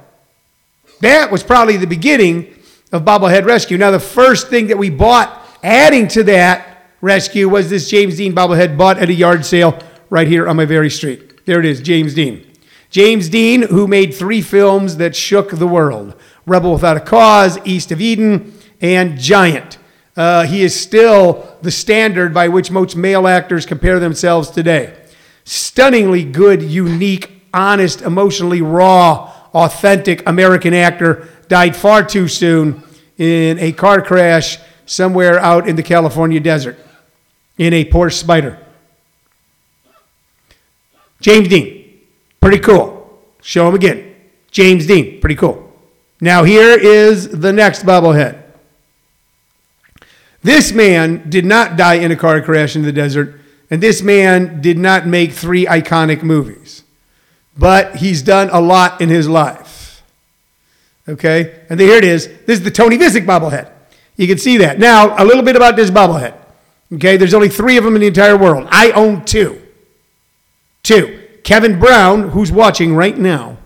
That 1.02 1.32
was 1.32 1.44
probably 1.44 1.78
the 1.78 1.88
beginning 1.88 2.54
of 2.92 3.04
bobblehead 3.04 3.46
rescue. 3.46 3.78
Now, 3.78 3.92
the 3.92 4.00
first 4.00 4.50
thing 4.50 4.68
that 4.68 4.78
we 4.78 4.90
bought, 4.90 5.46
adding 5.64 6.08
to 6.10 6.24
that 6.24 6.86
rescue, 7.02 7.48
was 7.48 7.70
this 7.70 7.90
James 7.90 8.18
Dean 8.18 8.34
bobblehead 8.34 8.78
bought 8.78 8.98
at 8.98 9.10
a 9.10 9.14
yard 9.14 9.46
sale 9.46 9.80
right 10.10 10.28
here 10.28 10.48
on 10.48 10.56
my 10.56 10.66
very 10.66 10.90
street. 10.90 11.46
There 11.46 11.60
it 11.60 11.66
is, 11.66 11.82
James 11.82 12.14
Dean. 12.14 12.46
James 12.90 13.30
Dean, 13.30 13.64
who 13.64 13.88
made 13.88 14.14
three 14.14 14.42
films 14.42 14.98
that 14.98 15.16
shook 15.16 15.52
the 15.52 15.68
world 15.68 16.16
Rebel 16.46 16.74
Without 16.74 16.98
a 16.98 17.02
Cause, 17.02 17.60
East 17.66 17.92
of 17.92 18.00
Eden, 18.00 18.57
and 18.82 19.18
Giant. 19.18 19.78
Uh, 20.16 20.44
he 20.44 20.64
is 20.64 20.80
still 20.80 21.58
the 21.62 21.72
standard 21.72 22.34
by 22.34 22.48
which 22.48 22.72
most 22.72 22.96
male 22.96 23.28
actors 23.28 23.66
compare 23.66 24.00
themselves 24.00 24.50
today. 24.50 24.96
Stunningly 25.44 26.24
good, 26.24 26.62
unique, 26.64 27.44
honest, 27.54 28.02
emotionally 28.02 28.62
raw, 28.62 29.32
authentic 29.54 30.28
American 30.28 30.74
actor 30.74 31.28
died 31.48 31.76
far 31.76 32.04
too 32.04 32.28
soon 32.28 32.84
in 33.18 33.58
a 33.60 33.72
car 33.72 34.02
crash 34.02 34.58
somewhere 34.86 35.40
out 35.40 35.68
in 35.68 35.76
the 35.76 35.84
California 35.84 36.40
desert 36.40 36.78
in 37.58 37.74
a 37.74 37.86
Porsche 37.86 38.24
Spyder. 38.24 38.58
James 41.20 41.48
Dean, 41.48 42.00
pretty 42.40 42.60
cool. 42.60 43.20
Show 43.42 43.68
him 43.68 43.76
again. 43.76 44.16
James 44.52 44.86
Dean, 44.86 45.20
pretty 45.20 45.36
cool. 45.36 45.72
Now, 46.22 46.44
here 46.44 46.78
is 46.78 47.30
the 47.30 47.54
next 47.54 47.84
bobblehead. 47.84 48.44
This 50.48 50.72
man 50.72 51.30
did 51.30 51.44
not 51.44 51.76
die 51.76 51.96
in 51.96 52.10
a 52.10 52.16
car 52.16 52.42
crash 52.42 52.78
in 52.78 52.84
the 52.84 52.94
desert, 52.94 53.38
and 53.70 53.84
this 53.84 54.02
man 54.02 54.62
did 54.62 54.78
not 54.78 55.06
make 55.06 55.34
three 55.34 55.66
iconic 55.66 56.24
movies, 56.24 56.84
but 57.58 57.98
he's 57.98 58.22
done 58.22 58.50
a 58.54 58.62
lot 58.62 59.02
in 59.02 59.10
his 59.10 59.28
life. 59.28 60.02
Okay? 61.06 61.66
And 61.70 61.78
here 61.78 61.98
it 61.98 62.06
is. 62.06 62.28
This 62.46 62.60
is 62.60 62.64
the 62.64 62.72
Tony 62.72 62.98
Vicich 62.98 63.26
bobblehead. 63.26 63.70
You 64.16 64.26
can 64.26 64.38
see 64.38 64.56
that. 64.60 64.80
Now, 64.80 65.22
a 65.22 65.26
little 65.26 65.44
bit 65.44 65.58
about 65.58 65.76
this 65.76 65.92
bobblehead. 65.92 66.34
Okay? 66.94 67.18
There's 67.18 67.34
only 67.34 67.50
three 67.50 67.76
of 67.76 67.84
them 67.84 67.96
in 67.96 68.00
the 68.00 68.08
entire 68.08 68.38
world. 68.38 68.70
I 68.72 68.92
own 68.92 69.26
two. 69.26 69.62
Two. 70.82 71.28
Kevin 71.44 71.78
Brown, 71.78 72.30
who's 72.30 72.54
watching 72.54 72.96
right 72.96 73.18
now, 73.18 73.58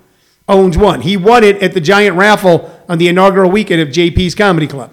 owns 0.48 0.80
one. 0.80 1.02
He 1.02 1.16
won 1.16 1.44
it 1.44 1.62
at 1.62 1.76
the 1.76 1.80
giant 1.80 2.18
raffle 2.18 2.76
on 2.90 2.98
the 2.98 3.08
inaugural 3.08 3.52
weekend 3.52 3.82
of 3.82 3.90
JP's 3.90 4.34
Comedy 4.34 4.66
Club. 4.66 4.92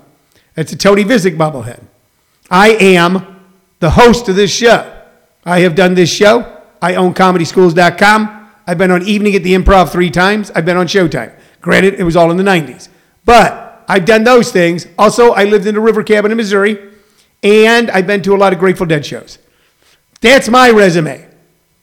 It's 0.58 0.72
a 0.72 0.76
Tony 0.76 1.04
Vicich 1.04 1.36
bobblehead. 1.36 1.80
I 2.50 2.70
am 2.70 3.44
the 3.78 3.90
host 3.90 4.28
of 4.28 4.34
this 4.34 4.50
show. 4.50 4.92
I 5.44 5.60
have 5.60 5.76
done 5.76 5.94
this 5.94 6.10
show. 6.10 6.62
I 6.82 6.96
own 6.96 7.14
comedyschools.com. 7.14 8.50
I've 8.66 8.76
been 8.76 8.90
on 8.90 9.04
Evening 9.04 9.36
at 9.36 9.44
the 9.44 9.54
Improv 9.54 9.90
three 9.90 10.10
times. 10.10 10.50
I've 10.56 10.64
been 10.64 10.76
on 10.76 10.88
Showtime. 10.88 11.32
Granted, 11.60 11.94
it 11.94 12.02
was 12.02 12.16
all 12.16 12.32
in 12.32 12.36
the 12.36 12.42
90s. 12.42 12.88
But 13.24 13.84
I've 13.86 14.04
done 14.04 14.24
those 14.24 14.50
things. 14.50 14.88
Also, 14.98 15.30
I 15.30 15.44
lived 15.44 15.68
in 15.68 15.76
a 15.76 15.80
river 15.80 16.02
cabin 16.02 16.32
in 16.32 16.36
Missouri, 16.36 16.76
and 17.44 17.88
I've 17.92 18.08
been 18.08 18.22
to 18.22 18.34
a 18.34 18.36
lot 18.36 18.52
of 18.52 18.58
Grateful 18.58 18.84
Dead 18.84 19.06
shows. 19.06 19.38
That's 20.20 20.48
my 20.48 20.70
resume. 20.70 21.24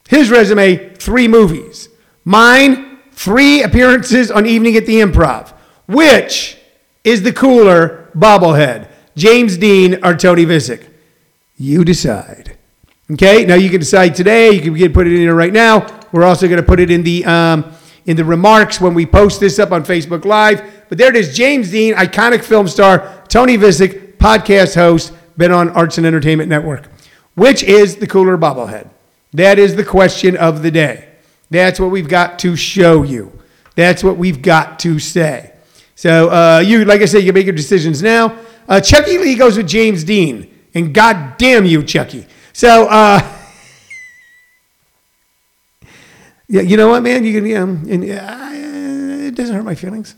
His 0.06 0.30
resume, 0.30 0.94
three 0.96 1.28
movies. 1.28 1.88
Mine, 2.26 2.98
three 3.12 3.62
appearances 3.62 4.30
on 4.30 4.44
Evening 4.44 4.76
at 4.76 4.84
the 4.84 5.00
Improv. 5.00 5.54
Which 5.86 6.58
is 7.06 7.22
the 7.22 7.32
cooler 7.32 8.10
bobblehead? 8.14 8.90
James 9.16 9.56
Dean 9.56 10.04
or 10.04 10.14
Tony 10.14 10.44
Vicich? 10.44 10.86
You 11.56 11.84
decide. 11.84 12.58
Okay, 13.10 13.46
now 13.46 13.54
you 13.54 13.70
can 13.70 13.78
decide 13.78 14.16
today. 14.16 14.50
You 14.50 14.60
can 14.60 14.74
get 14.74 14.92
put 14.92 15.06
it 15.06 15.12
in 15.12 15.20
here 15.20 15.34
right 15.34 15.52
now. 15.52 15.86
We're 16.10 16.24
also 16.24 16.48
going 16.48 16.60
to 16.60 16.66
put 16.66 16.80
it 16.80 16.90
in 16.90 17.04
the 17.04 17.24
um, 17.24 17.72
in 18.06 18.16
the 18.16 18.24
remarks 18.24 18.80
when 18.80 18.92
we 18.92 19.06
post 19.06 19.38
this 19.38 19.60
up 19.60 19.70
on 19.70 19.84
Facebook 19.84 20.24
Live. 20.24 20.84
But 20.88 20.98
there 20.98 21.08
it 21.08 21.16
is, 21.16 21.36
James 21.36 21.70
Dean, 21.70 21.94
iconic 21.94 22.42
film 22.42 22.66
star, 22.66 23.22
Tony 23.28 23.56
Vicich, 23.56 24.16
podcast 24.16 24.74
host, 24.74 25.12
been 25.36 25.52
on 25.52 25.70
Arts 25.70 25.98
and 25.98 26.06
Entertainment 26.06 26.48
Network. 26.48 26.88
Which 27.34 27.62
is 27.62 27.96
the 27.96 28.06
cooler 28.06 28.36
bobblehead? 28.36 28.90
That 29.32 29.58
is 29.60 29.76
the 29.76 29.84
question 29.84 30.36
of 30.36 30.62
the 30.62 30.70
day. 30.72 31.08
That's 31.50 31.78
what 31.78 31.90
we've 31.90 32.08
got 32.08 32.40
to 32.40 32.56
show 32.56 33.04
you. 33.04 33.40
That's 33.76 34.02
what 34.02 34.16
we've 34.16 34.42
got 34.42 34.80
to 34.80 34.98
say. 34.98 35.52
So 35.96 36.30
uh, 36.30 36.60
you, 36.60 36.84
like 36.84 37.00
I 37.00 37.06
said, 37.06 37.20
you 37.20 37.26
can 37.26 37.34
make 37.34 37.46
your 37.46 37.54
decisions 37.54 38.02
now. 38.02 38.38
Uh, 38.68 38.80
Chucky 38.80 39.16
Lee 39.16 39.34
goes 39.34 39.56
with 39.56 39.66
James 39.66 40.04
Dean, 40.04 40.52
and 40.74 40.92
God 40.92 41.38
damn 41.38 41.64
you, 41.64 41.82
Chucky. 41.82 42.26
So 42.52 42.86
uh, 42.86 43.18
yeah, 46.48 46.60
you 46.60 46.76
know 46.76 46.88
what, 46.88 47.02
man? 47.02 47.24
You 47.24 47.32
can, 47.32 47.46
yeah, 47.46 47.62
and, 47.62 48.04
uh, 48.04 49.26
it 49.26 49.34
doesn't 49.34 49.56
hurt 49.56 49.64
my 49.64 49.74
feelings. 49.74 50.14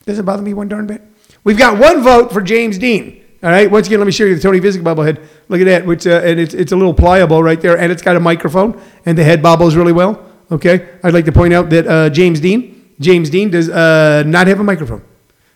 It 0.00 0.06
doesn't 0.06 0.24
bother 0.24 0.42
me 0.42 0.52
one 0.52 0.68
darn 0.68 0.88
bit. 0.88 1.00
We've 1.44 1.56
got 1.56 1.78
one 1.78 2.02
vote 2.02 2.32
for 2.32 2.42
James 2.42 2.76
Dean. 2.76 3.22
All 3.42 3.50
right. 3.50 3.70
Once 3.70 3.86
again, 3.86 4.00
let 4.00 4.06
me 4.06 4.12
show 4.12 4.24
you 4.24 4.34
the 4.34 4.40
Tony 4.40 4.60
Vicich 4.60 4.82
bobblehead. 4.82 5.24
Look 5.48 5.60
at 5.60 5.64
that. 5.64 5.86
Which 5.86 6.08
uh, 6.08 6.22
and 6.24 6.40
it's 6.40 6.54
it's 6.54 6.72
a 6.72 6.76
little 6.76 6.92
pliable 6.92 7.42
right 7.42 7.60
there, 7.60 7.78
and 7.78 7.92
it's 7.92 8.02
got 8.02 8.16
a 8.16 8.20
microphone, 8.20 8.78
and 9.06 9.16
the 9.16 9.24
head 9.24 9.42
bobbles 9.42 9.76
really 9.76 9.92
well. 9.92 10.26
Okay. 10.50 10.88
I'd 11.04 11.14
like 11.14 11.24
to 11.26 11.32
point 11.32 11.54
out 11.54 11.70
that 11.70 11.86
uh, 11.86 12.10
James 12.10 12.40
Dean, 12.40 12.90
James 12.98 13.30
Dean 13.30 13.50
does 13.50 13.70
uh, 13.70 14.24
not 14.26 14.48
have 14.48 14.58
a 14.58 14.64
microphone. 14.64 15.02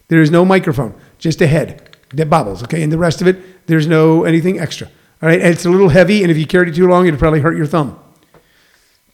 There 0.08 0.20
is 0.20 0.30
no 0.30 0.44
microphone, 0.44 0.94
just 1.18 1.40
a 1.40 1.46
head 1.46 1.96
that 2.12 2.30
bobbles, 2.30 2.62
okay? 2.64 2.82
And 2.82 2.92
the 2.92 2.98
rest 2.98 3.20
of 3.20 3.26
it, 3.26 3.66
there's 3.66 3.86
no 3.86 4.24
anything 4.24 4.58
extra. 4.58 4.88
All 5.22 5.28
right, 5.28 5.40
and 5.40 5.52
it's 5.52 5.64
a 5.64 5.70
little 5.70 5.88
heavy, 5.88 6.22
and 6.22 6.30
if 6.30 6.36
you 6.36 6.46
carried 6.46 6.68
it 6.68 6.74
too 6.74 6.88
long, 6.88 7.06
it'd 7.06 7.18
probably 7.18 7.40
hurt 7.40 7.56
your 7.56 7.66
thumb. 7.66 7.98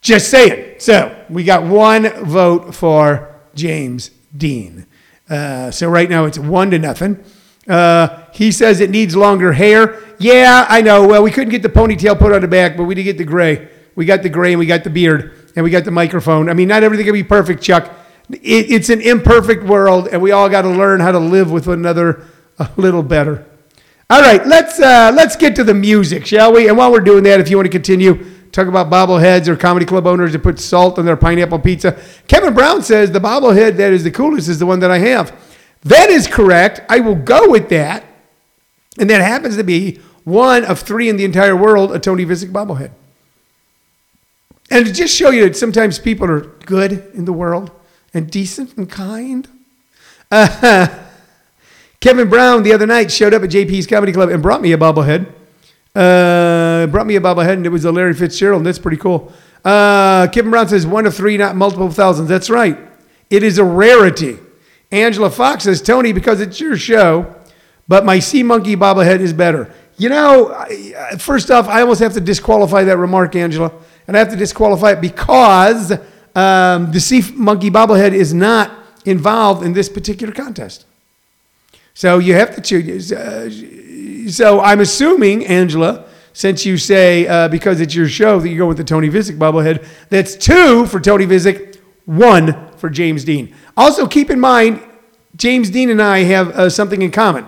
Just 0.01 0.31
saying. 0.31 0.77
So 0.79 1.25
we 1.29 1.45
got 1.45 1.63
one 1.63 2.09
vote 2.25 2.75
for 2.75 3.41
James 3.55 4.11
Dean. 4.37 4.87
Uh, 5.29 5.71
so 5.71 5.89
right 5.89 6.09
now 6.09 6.25
it's 6.25 6.39
one 6.39 6.71
to 6.71 6.79
nothing. 6.79 7.23
Uh, 7.69 8.25
he 8.33 8.51
says 8.51 8.81
it 8.81 8.91
needs 8.91 9.15
longer 9.15 9.53
hair. 9.53 10.03
Yeah, 10.19 10.67
I 10.69 10.81
know. 10.81 11.07
Well, 11.07 11.23
we 11.23 11.31
couldn't 11.31 11.51
get 11.51 11.63
the 11.63 11.69
ponytail 11.69 12.19
put 12.19 12.33
on 12.33 12.41
the 12.41 12.49
back, 12.49 12.77
but 12.77 12.85
we 12.85 12.95
did 12.95 13.05
get 13.05 13.19
the 13.19 13.25
gray. 13.25 13.69
We 13.95 14.07
got 14.07 14.23
the 14.23 14.29
gray 14.29 14.53
and 14.53 14.59
we 14.59 14.67
got 14.67 14.83
the 14.83 14.91
beard 14.91 15.53
and 15.55 15.63
we 15.63 15.71
got 15.71 15.85
the 15.85 15.91
microphone. 15.91 16.49
I 16.49 16.55
mean, 16.55 16.69
not 16.69 16.83
everything 16.83 17.05
can 17.05 17.13
be 17.13 17.23
perfect, 17.23 17.63
Chuck 17.63 17.93
it, 18.33 18.71
it's 18.71 18.89
an 18.89 19.01
imperfect 19.01 19.65
world, 19.65 20.09
and 20.09 20.23
we 20.23 20.33
all 20.33 20.49
got 20.49 20.63
to 20.63 20.71
learn 20.71 21.01
how 21.01 21.13
to 21.13 21.19
live 21.19 21.51
with 21.51 21.67
one 21.67 21.79
another 21.79 22.25
a 22.59 22.69
little 22.77 23.03
better. 23.03 23.47
All 24.09 24.21
right, 24.21 24.45
let's 24.47 24.81
uh, 24.81 25.13
let's 25.15 25.37
get 25.37 25.55
to 25.57 25.65
the 25.65 25.75
music, 25.75 26.27
shall 26.27 26.53
we? 26.53 26.69
And 26.69 26.77
while 26.77 26.91
we're 26.91 27.01
doing 27.01 27.23
that, 27.25 27.41
if 27.41 27.49
you 27.49 27.57
want 27.57 27.67
to 27.67 27.73
continue 27.73 28.27
talk 28.53 28.67
about 28.67 28.91
bobbleheads 28.91 29.47
or 29.47 29.57
comedy 29.57 29.87
club 29.87 30.09
owners 30.09 30.33
that 30.33 30.41
put 30.41 30.59
salt 30.59 30.99
on 30.99 31.05
their 31.05 31.17
pineapple 31.17 31.61
pizza, 31.61 32.01
Kevin 32.27 32.53
Brown 32.53 32.83
says 32.83 33.13
the 33.13 33.21
bobblehead 33.21 33.77
that 33.77 33.93
is 33.93 34.03
the 34.03 34.11
coolest 34.11 34.49
is 34.49 34.59
the 34.59 34.67
one 34.67 34.81
that 34.81 34.91
I 34.91 34.99
have. 34.99 35.33
That 35.83 36.11
is 36.11 36.27
correct. 36.27 36.81
I 36.89 37.01
will 37.01 37.15
go 37.15 37.49
with 37.49 37.69
that, 37.69 38.05
and 38.99 39.09
that 39.11 39.21
happens 39.21 39.57
to 39.57 39.65
be 39.65 40.01
one 40.25 40.65
of 40.65 40.81
three 40.81 41.09
in 41.09 41.17
the 41.17 41.25
entire 41.25 41.57
world 41.57 41.93
a 41.93 41.99
Tony 41.99 42.27
Vicich 42.27 42.53
bobblehead. 42.53 42.91
And 44.71 44.87
to 44.87 44.93
just 44.93 45.15
show 45.17 45.31
you 45.31 45.45
that 45.45 45.57
sometimes 45.57 45.99
people 45.99 46.31
are 46.31 46.41
good 46.41 47.11
in 47.15 47.25
the 47.25 47.33
world 47.33 47.71
and 48.13 48.31
decent 48.31 48.77
and 48.77 48.89
kind. 48.91 49.49
Uh, 50.31 50.89
Kevin 52.01 52.29
Brown 52.29 52.63
the 52.63 52.73
other 52.73 52.87
night 52.87 53.11
showed 53.13 53.35
up 53.35 53.43
at 53.43 53.51
JP's 53.51 53.87
Comedy 53.87 54.13
Club 54.13 54.31
and 54.31 54.43
brought 54.43 54.63
me 54.63 54.73
a 54.73 54.79
bobblehead. 54.79 55.27
Uh, 55.95 56.87
brought 56.87 57.07
me 57.07 57.17
a 57.17 57.21
bobblehead, 57.21 57.55
and 57.55 57.67
it 57.67 57.71
was 57.71 57.85
a 57.85 57.93
Larry 57.93 58.15
Fitzgerald. 58.15 58.61
and 58.61 58.67
That's 58.67 58.79
pretty 58.79 58.97
cool. 58.97 59.33
Uh, 59.65 60.29
Kevin 60.29 60.51
Brown 60.51 60.69
says 60.69 60.87
one 60.87 61.05
of 61.07 61.15
three, 61.15 61.37
not 61.37 61.57
multiple 61.57 61.91
thousands. 61.91 62.29
That's 62.29 62.49
right. 62.49 62.79
It 63.29 63.43
is 63.43 63.59
a 63.59 63.65
rarity. 63.65 64.39
Angela 64.91 65.31
Fox 65.31 65.65
says, 65.65 65.83
Tony, 65.83 66.13
because 66.13 66.41
it's 66.41 66.61
your 66.61 66.77
show, 66.77 67.35
but 67.87 68.05
my 68.05 68.19
sea 68.19 68.43
monkey 68.43 68.77
bobblehead 68.77 69.21
is 69.21 69.33
better. 69.33 69.73
You 69.99 70.09
know, 70.09 70.67
first 71.19 71.51
off, 71.51 71.69
I 71.69 71.83
almost 71.83 72.01
have 72.01 72.15
to 72.15 72.21
disqualify 72.21 72.85
that 72.85 72.97
remark, 72.97 73.37
Angela. 73.37 73.71
And 74.07 74.17
I 74.17 74.19
have 74.21 74.31
to 74.31 74.37
disqualify 74.37 74.93
it 74.93 75.01
because 75.01 75.93
um, 76.35 76.93
the 76.93 77.01
sea 77.01 77.23
monkey 77.35 77.71
bobblehead 77.71 78.13
is 78.13 78.33
not 78.33 78.71
involved 79.05 79.65
in 79.65 79.73
this 79.73 79.89
particular 79.89 80.33
contest. 80.33 80.87
So 81.95 82.19
you 82.19 82.35
have 82.35 82.55
to 82.55 82.61
choose. 82.61 83.13
Uh, 83.13 83.51
so 84.31 84.61
I'm 84.61 84.81
assuming, 84.81 85.45
Angela, 85.47 86.07
since 86.33 86.65
you 86.65 86.79
say 86.79 87.27
uh, 87.27 87.49
because 87.49 87.81
it's 87.81 87.95
your 87.95 88.09
show 88.09 88.39
that 88.41 88.49
you 88.49 88.57
go 88.57 88.67
with 88.67 88.77
the 88.77 88.85
Tony 88.85 89.09
Vicich 89.09 89.37
bobblehead, 89.37 89.87
that's 90.09 90.37
two 90.37 90.87
for 90.87 91.01
Tony 91.01 91.27
Vicich, 91.27 91.79
one 92.07 92.71
for 92.77 92.89
James 92.89 93.25
Dean. 93.25 93.55
Also, 93.77 94.07
keep 94.07 94.31
in 94.31 94.41
mind, 94.41 94.83
James 95.37 95.71
Dean 95.71 95.91
and 95.91 96.01
I 96.01 96.21
have 96.21 96.51
uh, 96.51 96.71
something 96.71 97.03
in 97.03 97.11
common. 97.11 97.47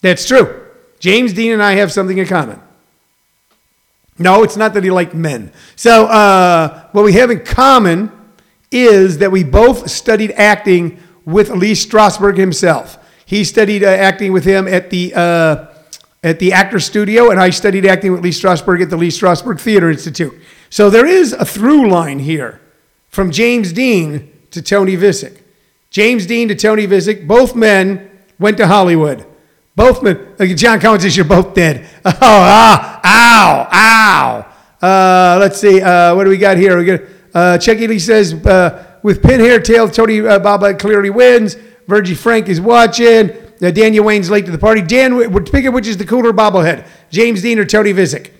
That's 0.00 0.26
true. 0.26 0.62
James 0.98 1.32
Dean 1.32 1.52
and 1.52 1.62
I 1.62 1.72
have 1.72 1.92
something 1.92 2.18
in 2.18 2.26
common. 2.26 2.60
No, 4.18 4.42
it's 4.44 4.56
not 4.56 4.74
that 4.74 4.84
he 4.84 4.90
liked 4.90 5.14
men. 5.14 5.52
So, 5.76 6.06
uh, 6.06 6.88
what 6.92 7.04
we 7.04 7.14
have 7.14 7.30
in 7.30 7.44
common 7.44 8.12
is 8.70 9.18
that 9.18 9.32
we 9.32 9.42
both 9.42 9.90
studied 9.90 10.32
acting 10.32 11.00
with 11.24 11.50
Lee 11.50 11.72
Strasberg 11.72 12.36
himself. 12.36 12.98
He 13.26 13.44
studied 13.44 13.82
uh, 13.82 13.88
acting 13.88 14.32
with 14.32 14.44
him 14.44 14.68
at 14.68 14.90
the 14.90 15.14
uh, 15.14 15.66
at 16.22 16.38
the 16.38 16.52
Actor 16.52 16.80
Studio, 16.80 17.30
and 17.30 17.40
I 17.40 17.50
studied 17.50 17.86
acting 17.86 18.12
with 18.12 18.22
Lee 18.22 18.30
Strasberg 18.30 18.82
at 18.82 18.90
the 18.90 18.96
Lee 18.96 19.08
Strasberg 19.08 19.60
Theater 19.60 19.90
Institute. 19.90 20.34
So 20.70 20.90
there 20.90 21.06
is 21.06 21.32
a 21.32 21.44
through 21.44 21.88
line 21.90 22.18
here 22.18 22.60
from 23.08 23.30
James 23.30 23.72
Dean 23.72 24.32
to 24.50 24.62
Tony 24.62 24.96
Vicich. 24.96 25.40
James 25.90 26.26
Dean 26.26 26.48
to 26.48 26.54
Tony 26.54 26.86
Vicich, 26.86 27.26
both 27.26 27.54
men 27.54 28.10
went 28.38 28.56
to 28.56 28.66
Hollywood. 28.66 29.26
Both 29.76 30.02
men, 30.02 30.34
uh, 30.38 30.46
John 30.46 30.78
Cowan 30.78 31.00
says 31.00 31.16
you're 31.16 31.24
both 31.24 31.54
dead. 31.54 31.88
Oh, 32.06 32.12
ah, 32.20 33.00
ow, 33.04 33.68
ow. 33.72 34.86
Uh, 34.86 35.38
let's 35.38 35.58
see, 35.58 35.80
uh, 35.80 36.14
what 36.14 36.24
do 36.24 36.30
we 36.30 36.36
got 36.36 36.56
here? 36.58 36.78
We 36.78 36.84
got 36.84 37.00
uh, 37.34 37.58
Chucky 37.58 37.88
Lee 37.88 37.98
says, 37.98 38.34
uh, 38.34 38.98
with 39.02 39.22
pin 39.22 39.40
hair 39.40 39.58
tail, 39.60 39.88
Tony 39.88 40.20
uh, 40.20 40.38
Baba 40.38 40.74
clearly 40.74 41.10
wins. 41.10 41.56
Virgie 41.88 42.14
Frank 42.14 42.48
is 42.48 42.60
watching. 42.60 43.30
Uh, 43.62 43.70
Daniel 43.70 44.04
Wayne's 44.04 44.30
late 44.30 44.46
to 44.46 44.52
the 44.52 44.58
party. 44.58 44.82
Dan, 44.82 45.18
picking 45.44 45.72
which 45.72 45.86
is 45.86 45.96
the 45.96 46.04
cooler 46.04 46.32
bobblehead, 46.32 46.86
James 47.10 47.42
Dean 47.42 47.58
or 47.58 47.64
Tony 47.64 47.92
Vicich. 47.92 48.30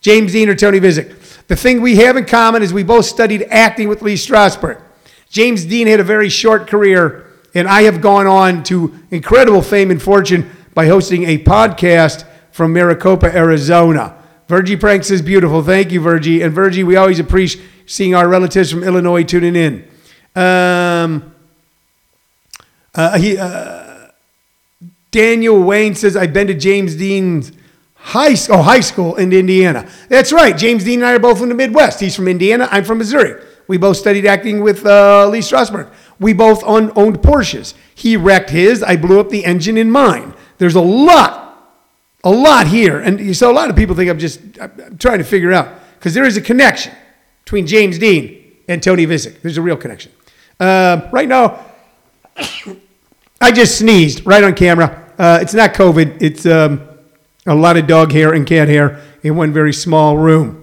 James 0.00 0.32
Dean 0.32 0.48
or 0.48 0.54
Tony 0.54 0.80
Vicich. 0.80 1.46
The 1.46 1.56
thing 1.56 1.82
we 1.82 1.96
have 1.96 2.16
in 2.16 2.24
common 2.24 2.62
is 2.62 2.72
we 2.72 2.82
both 2.82 3.04
studied 3.04 3.46
acting 3.50 3.88
with 3.88 4.02
Lee 4.02 4.14
Strasberg. 4.14 4.80
James 5.28 5.64
Dean 5.64 5.86
had 5.86 6.00
a 6.00 6.04
very 6.04 6.28
short 6.28 6.66
career, 6.66 7.26
and 7.54 7.68
I 7.68 7.82
have 7.82 8.00
gone 8.00 8.26
on 8.26 8.62
to 8.64 8.98
incredible 9.10 9.62
fame 9.62 9.90
and 9.90 10.00
fortune 10.00 10.50
by 10.74 10.86
hosting 10.86 11.24
a 11.24 11.38
podcast 11.38 12.24
from 12.50 12.72
Maricopa, 12.72 13.34
Arizona. 13.34 14.16
Virgie 14.48 14.76
Pranks 14.76 15.10
is 15.10 15.22
beautiful. 15.22 15.62
Thank 15.62 15.92
you, 15.92 16.00
Virgie. 16.00 16.42
And 16.42 16.52
Virgie, 16.52 16.84
we 16.84 16.96
always 16.96 17.20
appreciate 17.20 17.64
seeing 17.86 18.14
our 18.14 18.28
relatives 18.28 18.70
from 18.70 18.84
Illinois 18.84 19.24
tuning 19.24 19.56
in. 19.56 19.88
Um, 20.36 21.34
uh, 22.94 23.18
he, 23.18 23.36
uh, 23.36 24.10
Daniel 25.10 25.60
Wayne 25.60 25.94
says, 25.94 26.16
I've 26.16 26.32
been 26.32 26.46
to 26.46 26.54
James 26.54 26.94
Dean's 26.94 27.50
high, 27.94 28.34
oh, 28.48 28.62
high 28.62 28.80
school 28.80 29.16
in 29.16 29.32
Indiana. 29.32 29.88
That's 30.08 30.32
right. 30.32 30.56
James 30.56 30.84
Dean 30.84 31.00
and 31.00 31.06
I 31.06 31.14
are 31.14 31.18
both 31.18 31.38
from 31.38 31.48
the 31.48 31.54
Midwest. 31.54 31.98
He's 31.98 32.14
from 32.14 32.28
Indiana. 32.28 32.68
I'm 32.70 32.84
from 32.84 32.98
Missouri. 32.98 33.42
We 33.66 33.76
both 33.76 33.96
studied 33.96 34.26
acting 34.26 34.62
with 34.62 34.84
uh, 34.86 35.28
Lee 35.28 35.40
Strasberg. 35.40 35.92
We 36.18 36.32
both 36.32 36.62
owned, 36.64 36.92
owned 36.96 37.18
Porsches. 37.18 37.74
He 37.94 38.16
wrecked 38.16 38.50
his. 38.50 38.82
I 38.82 38.96
blew 38.96 39.20
up 39.20 39.30
the 39.30 39.44
engine 39.44 39.76
in 39.76 39.90
mine. 39.90 40.34
There's 40.60 40.74
a 40.74 40.80
lot, 40.80 41.74
a 42.22 42.30
lot 42.30 42.66
here. 42.66 43.00
And 43.00 43.34
so 43.34 43.50
a 43.50 43.54
lot 43.54 43.70
of 43.70 43.76
people 43.76 43.96
think 43.96 44.10
I'm 44.10 44.18
just 44.18 44.40
I'm 44.60 44.98
trying 44.98 45.16
to 45.18 45.24
figure 45.24 45.54
out 45.54 45.68
because 45.98 46.12
there 46.12 46.24
is 46.24 46.36
a 46.36 46.42
connection 46.42 46.92
between 47.44 47.66
James 47.66 47.98
Dean 47.98 48.52
and 48.68 48.82
Tony 48.82 49.06
Vicich. 49.06 49.40
There's 49.40 49.56
a 49.56 49.62
real 49.62 49.78
connection. 49.78 50.12
Uh, 50.60 51.08
right 51.12 51.26
now, 51.26 51.64
I 53.40 53.52
just 53.52 53.78
sneezed 53.78 54.26
right 54.26 54.44
on 54.44 54.54
camera. 54.54 55.14
Uh, 55.18 55.38
it's 55.40 55.54
not 55.54 55.72
COVID. 55.72 56.20
It's 56.20 56.44
um, 56.44 56.86
a 57.46 57.54
lot 57.54 57.78
of 57.78 57.86
dog 57.86 58.12
hair 58.12 58.34
and 58.34 58.46
cat 58.46 58.68
hair 58.68 59.00
in 59.22 59.36
one 59.36 59.54
very 59.54 59.72
small 59.72 60.18
room. 60.18 60.62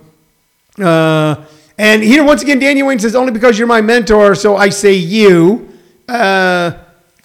Uh, 0.78 1.44
and 1.80 2.04
here, 2.04 2.24
once 2.24 2.44
again, 2.44 2.60
Daniel 2.60 2.88
Wayne 2.88 3.00
says, 3.00 3.16
only 3.16 3.32
because 3.32 3.58
you're 3.58 3.68
my 3.68 3.82
mentor, 3.82 4.36
so 4.36 4.58
I 4.58 4.70
say 4.70 4.94
you. 4.94 5.74
Uh, 6.08 6.72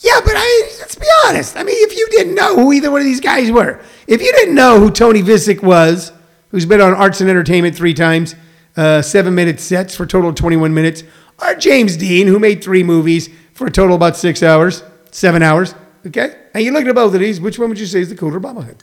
yeah, 0.00 0.20
but 0.24 0.32
I, 0.34 0.71
let's 0.92 1.08
be 1.08 1.28
honest. 1.28 1.56
I 1.56 1.62
mean, 1.62 1.76
if 1.78 1.96
you 1.96 2.06
didn't 2.10 2.34
know 2.34 2.56
who 2.56 2.72
either 2.72 2.90
one 2.90 3.00
of 3.00 3.06
these 3.06 3.20
guys 3.20 3.50
were, 3.50 3.80
if 4.06 4.20
you 4.20 4.32
didn't 4.32 4.54
know 4.54 4.78
who 4.78 4.90
Tony 4.90 5.22
Vicich 5.22 5.62
was, 5.62 6.12
who's 6.50 6.66
been 6.66 6.80
on 6.80 6.92
Arts 6.92 7.20
and 7.20 7.30
Entertainment 7.30 7.74
three 7.74 7.94
times, 7.94 8.34
uh, 8.76 9.00
seven 9.00 9.34
minute 9.34 9.58
sets 9.58 9.96
for 9.96 10.02
a 10.02 10.06
total 10.06 10.30
of 10.30 10.34
21 10.34 10.74
minutes, 10.74 11.04
or 11.40 11.54
James 11.54 11.96
Dean, 11.96 12.26
who 12.26 12.38
made 12.38 12.62
three 12.62 12.82
movies 12.82 13.30
for 13.54 13.66
a 13.66 13.70
total 13.70 13.94
of 13.94 14.00
about 14.00 14.16
six 14.16 14.42
hours, 14.42 14.82
seven 15.10 15.42
hours, 15.42 15.74
okay? 16.06 16.36
And 16.52 16.62
you 16.62 16.72
look 16.72 16.84
at 16.84 16.94
both 16.94 17.14
of 17.14 17.20
these, 17.20 17.40
which 17.40 17.58
one 17.58 17.70
would 17.70 17.78
you 17.78 17.86
say 17.86 18.00
is 18.00 18.10
the 18.10 18.14
cooler 18.14 18.40
bobblehead? 18.40 18.80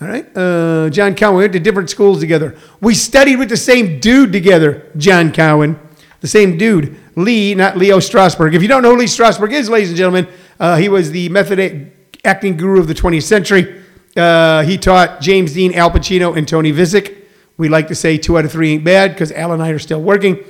All 0.00 0.08
right. 0.08 0.36
Uh, 0.36 0.90
John 0.90 1.14
Cowan, 1.14 1.36
we 1.36 1.42
went 1.44 1.52
to 1.54 1.60
different 1.60 1.90
schools 1.90 2.20
together. 2.20 2.56
We 2.80 2.94
studied 2.94 3.36
with 3.36 3.48
the 3.48 3.56
same 3.56 3.98
dude 4.00 4.32
together, 4.32 4.90
John 4.96 5.32
Cowan. 5.32 5.80
The 6.20 6.28
same 6.28 6.56
dude, 6.56 6.96
Lee, 7.16 7.54
not 7.54 7.76
Leo 7.76 7.98
Strasberg. 7.98 8.54
If 8.54 8.62
you 8.62 8.68
don't 8.68 8.82
know 8.82 8.92
who 8.92 8.98
Lee 8.98 9.04
Strasberg 9.04 9.52
is, 9.52 9.68
ladies 9.68 9.90
and 9.90 9.98
gentlemen, 9.98 10.26
uh, 10.60 10.76
he 10.76 10.88
was 10.88 11.10
the 11.10 11.28
method 11.28 11.92
acting 12.24 12.56
guru 12.56 12.80
of 12.80 12.88
the 12.88 12.94
20th 12.94 13.24
century. 13.24 13.82
Uh, 14.16 14.62
he 14.62 14.78
taught 14.78 15.20
James 15.20 15.52
Dean, 15.54 15.74
Al 15.74 15.90
Pacino, 15.90 16.36
and 16.36 16.46
Tony 16.46 16.72
Vicich. 16.72 17.22
We 17.56 17.68
like 17.68 17.88
to 17.88 17.94
say 17.94 18.18
two 18.18 18.38
out 18.38 18.44
of 18.44 18.52
three 18.52 18.72
ain't 18.72 18.84
bad 18.84 19.12
because 19.12 19.30
Al 19.32 19.52
and 19.52 19.62
I 19.62 19.70
are 19.70 19.78
still 19.78 20.02
working. 20.02 20.44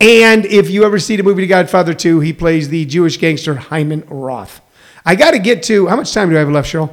And 0.00 0.44
if 0.44 0.68
you 0.68 0.84
ever 0.84 0.98
see 0.98 1.16
the 1.16 1.22
movie 1.22 1.42
The 1.42 1.48
Godfather 1.48 1.94
2, 1.94 2.20
he 2.20 2.32
plays 2.32 2.68
the 2.68 2.84
Jewish 2.84 3.16
gangster 3.16 3.54
Hyman 3.54 4.04
Roth. 4.08 4.60
I 5.04 5.14
got 5.14 5.30
to 5.30 5.38
get 5.38 5.62
to, 5.64 5.86
how 5.86 5.96
much 5.96 6.12
time 6.12 6.28
do 6.28 6.36
I 6.36 6.40
have 6.40 6.50
left, 6.50 6.70
Cheryl? 6.70 6.92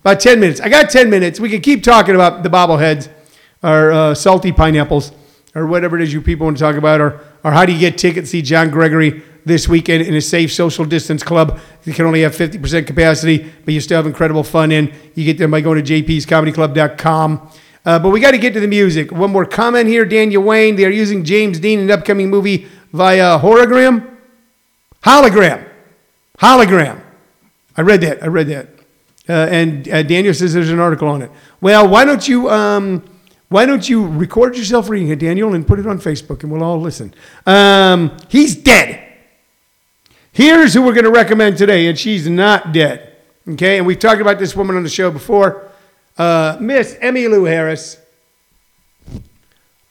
About 0.00 0.20
10 0.20 0.40
minutes. 0.40 0.60
I 0.60 0.70
got 0.70 0.88
10 0.88 1.10
minutes. 1.10 1.38
We 1.38 1.50
can 1.50 1.60
keep 1.60 1.82
talking 1.82 2.14
about 2.14 2.42
the 2.42 2.48
bobbleheads 2.48 3.10
or 3.62 3.92
uh, 3.92 4.14
salty 4.14 4.52
pineapples 4.52 5.12
or 5.54 5.66
whatever 5.66 5.98
it 5.98 6.02
is 6.02 6.12
you 6.12 6.22
people 6.22 6.46
want 6.46 6.56
to 6.56 6.62
talk 6.62 6.76
about 6.76 7.00
or, 7.00 7.20
or 7.44 7.50
how 7.52 7.66
do 7.66 7.72
you 7.72 7.78
get 7.78 7.98
tickets 7.98 8.28
to 8.28 8.30
see 8.30 8.42
John 8.42 8.70
Gregory 8.70 9.22
this 9.44 9.68
weekend 9.68 10.02
in 10.02 10.14
a 10.14 10.20
safe 10.20 10.52
social 10.52 10.84
distance 10.84 11.22
club. 11.22 11.58
You 11.84 11.92
can 11.92 12.06
only 12.06 12.22
have 12.22 12.34
50% 12.34 12.86
capacity, 12.86 13.50
but 13.64 13.74
you 13.74 13.80
still 13.80 13.96
have 13.96 14.06
incredible 14.06 14.42
fun 14.42 14.72
in. 14.72 14.92
You 15.14 15.24
get 15.24 15.38
there 15.38 15.48
by 15.48 15.60
going 15.60 15.82
to 15.82 16.02
jpscomedyclub.com. 16.02 17.50
Uh, 17.84 17.98
but 17.98 18.10
we 18.10 18.20
got 18.20 18.32
to 18.32 18.38
get 18.38 18.52
to 18.52 18.60
the 18.60 18.68
music. 18.68 19.10
One 19.10 19.30
more 19.30 19.46
comment 19.46 19.88
here. 19.88 20.04
Daniel 20.04 20.42
Wayne, 20.42 20.76
they 20.76 20.84
are 20.84 20.90
using 20.90 21.24
James 21.24 21.58
Dean 21.58 21.78
in 21.78 21.90
an 21.90 21.98
upcoming 21.98 22.28
movie 22.28 22.68
via 22.92 23.38
hologram. 23.38 24.18
Hologram. 25.02 25.66
Hologram. 26.38 27.02
I 27.76 27.82
read 27.82 28.02
that. 28.02 28.22
I 28.22 28.26
read 28.26 28.48
that. 28.48 28.68
Uh, 29.28 29.32
and 29.32 29.88
uh, 29.88 30.02
Daniel 30.02 30.34
says 30.34 30.52
there's 30.52 30.70
an 30.70 30.80
article 30.80 31.08
on 31.08 31.22
it. 31.22 31.30
Well, 31.60 31.88
why 31.88 32.04
don't 32.04 32.26
you 32.26 32.50
um, 32.50 33.04
why 33.48 33.66
don't 33.66 33.88
you 33.88 34.06
record 34.06 34.56
yourself 34.56 34.88
reading 34.88 35.08
it, 35.08 35.18
Daniel, 35.18 35.54
and 35.54 35.66
put 35.66 35.78
it 35.78 35.86
on 35.86 35.98
Facebook, 35.98 36.42
and 36.42 36.52
we'll 36.52 36.62
all 36.62 36.80
listen. 36.80 37.14
Um, 37.46 38.16
he's 38.28 38.56
dead. 38.56 39.09
Here's 40.40 40.72
who 40.72 40.80
we're 40.80 40.94
going 40.94 41.04
to 41.04 41.10
recommend 41.10 41.58
today, 41.58 41.86
and 41.86 41.98
she's 41.98 42.26
not 42.26 42.72
dead. 42.72 43.14
Okay, 43.46 43.76
and 43.76 43.86
we've 43.86 43.98
talked 43.98 44.22
about 44.22 44.38
this 44.38 44.56
woman 44.56 44.74
on 44.74 44.82
the 44.82 44.88
show 44.88 45.10
before, 45.10 45.70
uh, 46.16 46.56
Miss 46.58 46.94
Emmylou 46.94 47.46
Harris. 47.46 47.98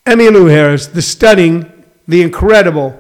Emmylou 0.08 0.50
Harris, 0.50 0.88
the 0.88 1.04
stunning, 1.04 1.84
the 2.08 2.24
incredible, 2.24 3.00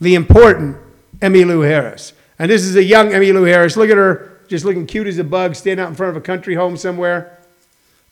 the 0.00 0.14
important 0.14 0.76
Emmylou 1.18 1.66
Harris. 1.66 2.12
And 2.38 2.48
this 2.48 2.62
is 2.62 2.76
a 2.76 2.84
young 2.84 3.08
Emmylou 3.08 3.48
Harris. 3.48 3.76
Look 3.76 3.90
at 3.90 3.96
her 3.96 4.42
just 4.46 4.64
looking 4.64 4.86
cute 4.86 5.08
as 5.08 5.18
a 5.18 5.24
bug, 5.24 5.56
standing 5.56 5.82
out 5.82 5.88
in 5.88 5.96
front 5.96 6.10
of 6.10 6.16
a 6.16 6.24
country 6.24 6.54
home 6.54 6.76
somewhere. 6.76 7.40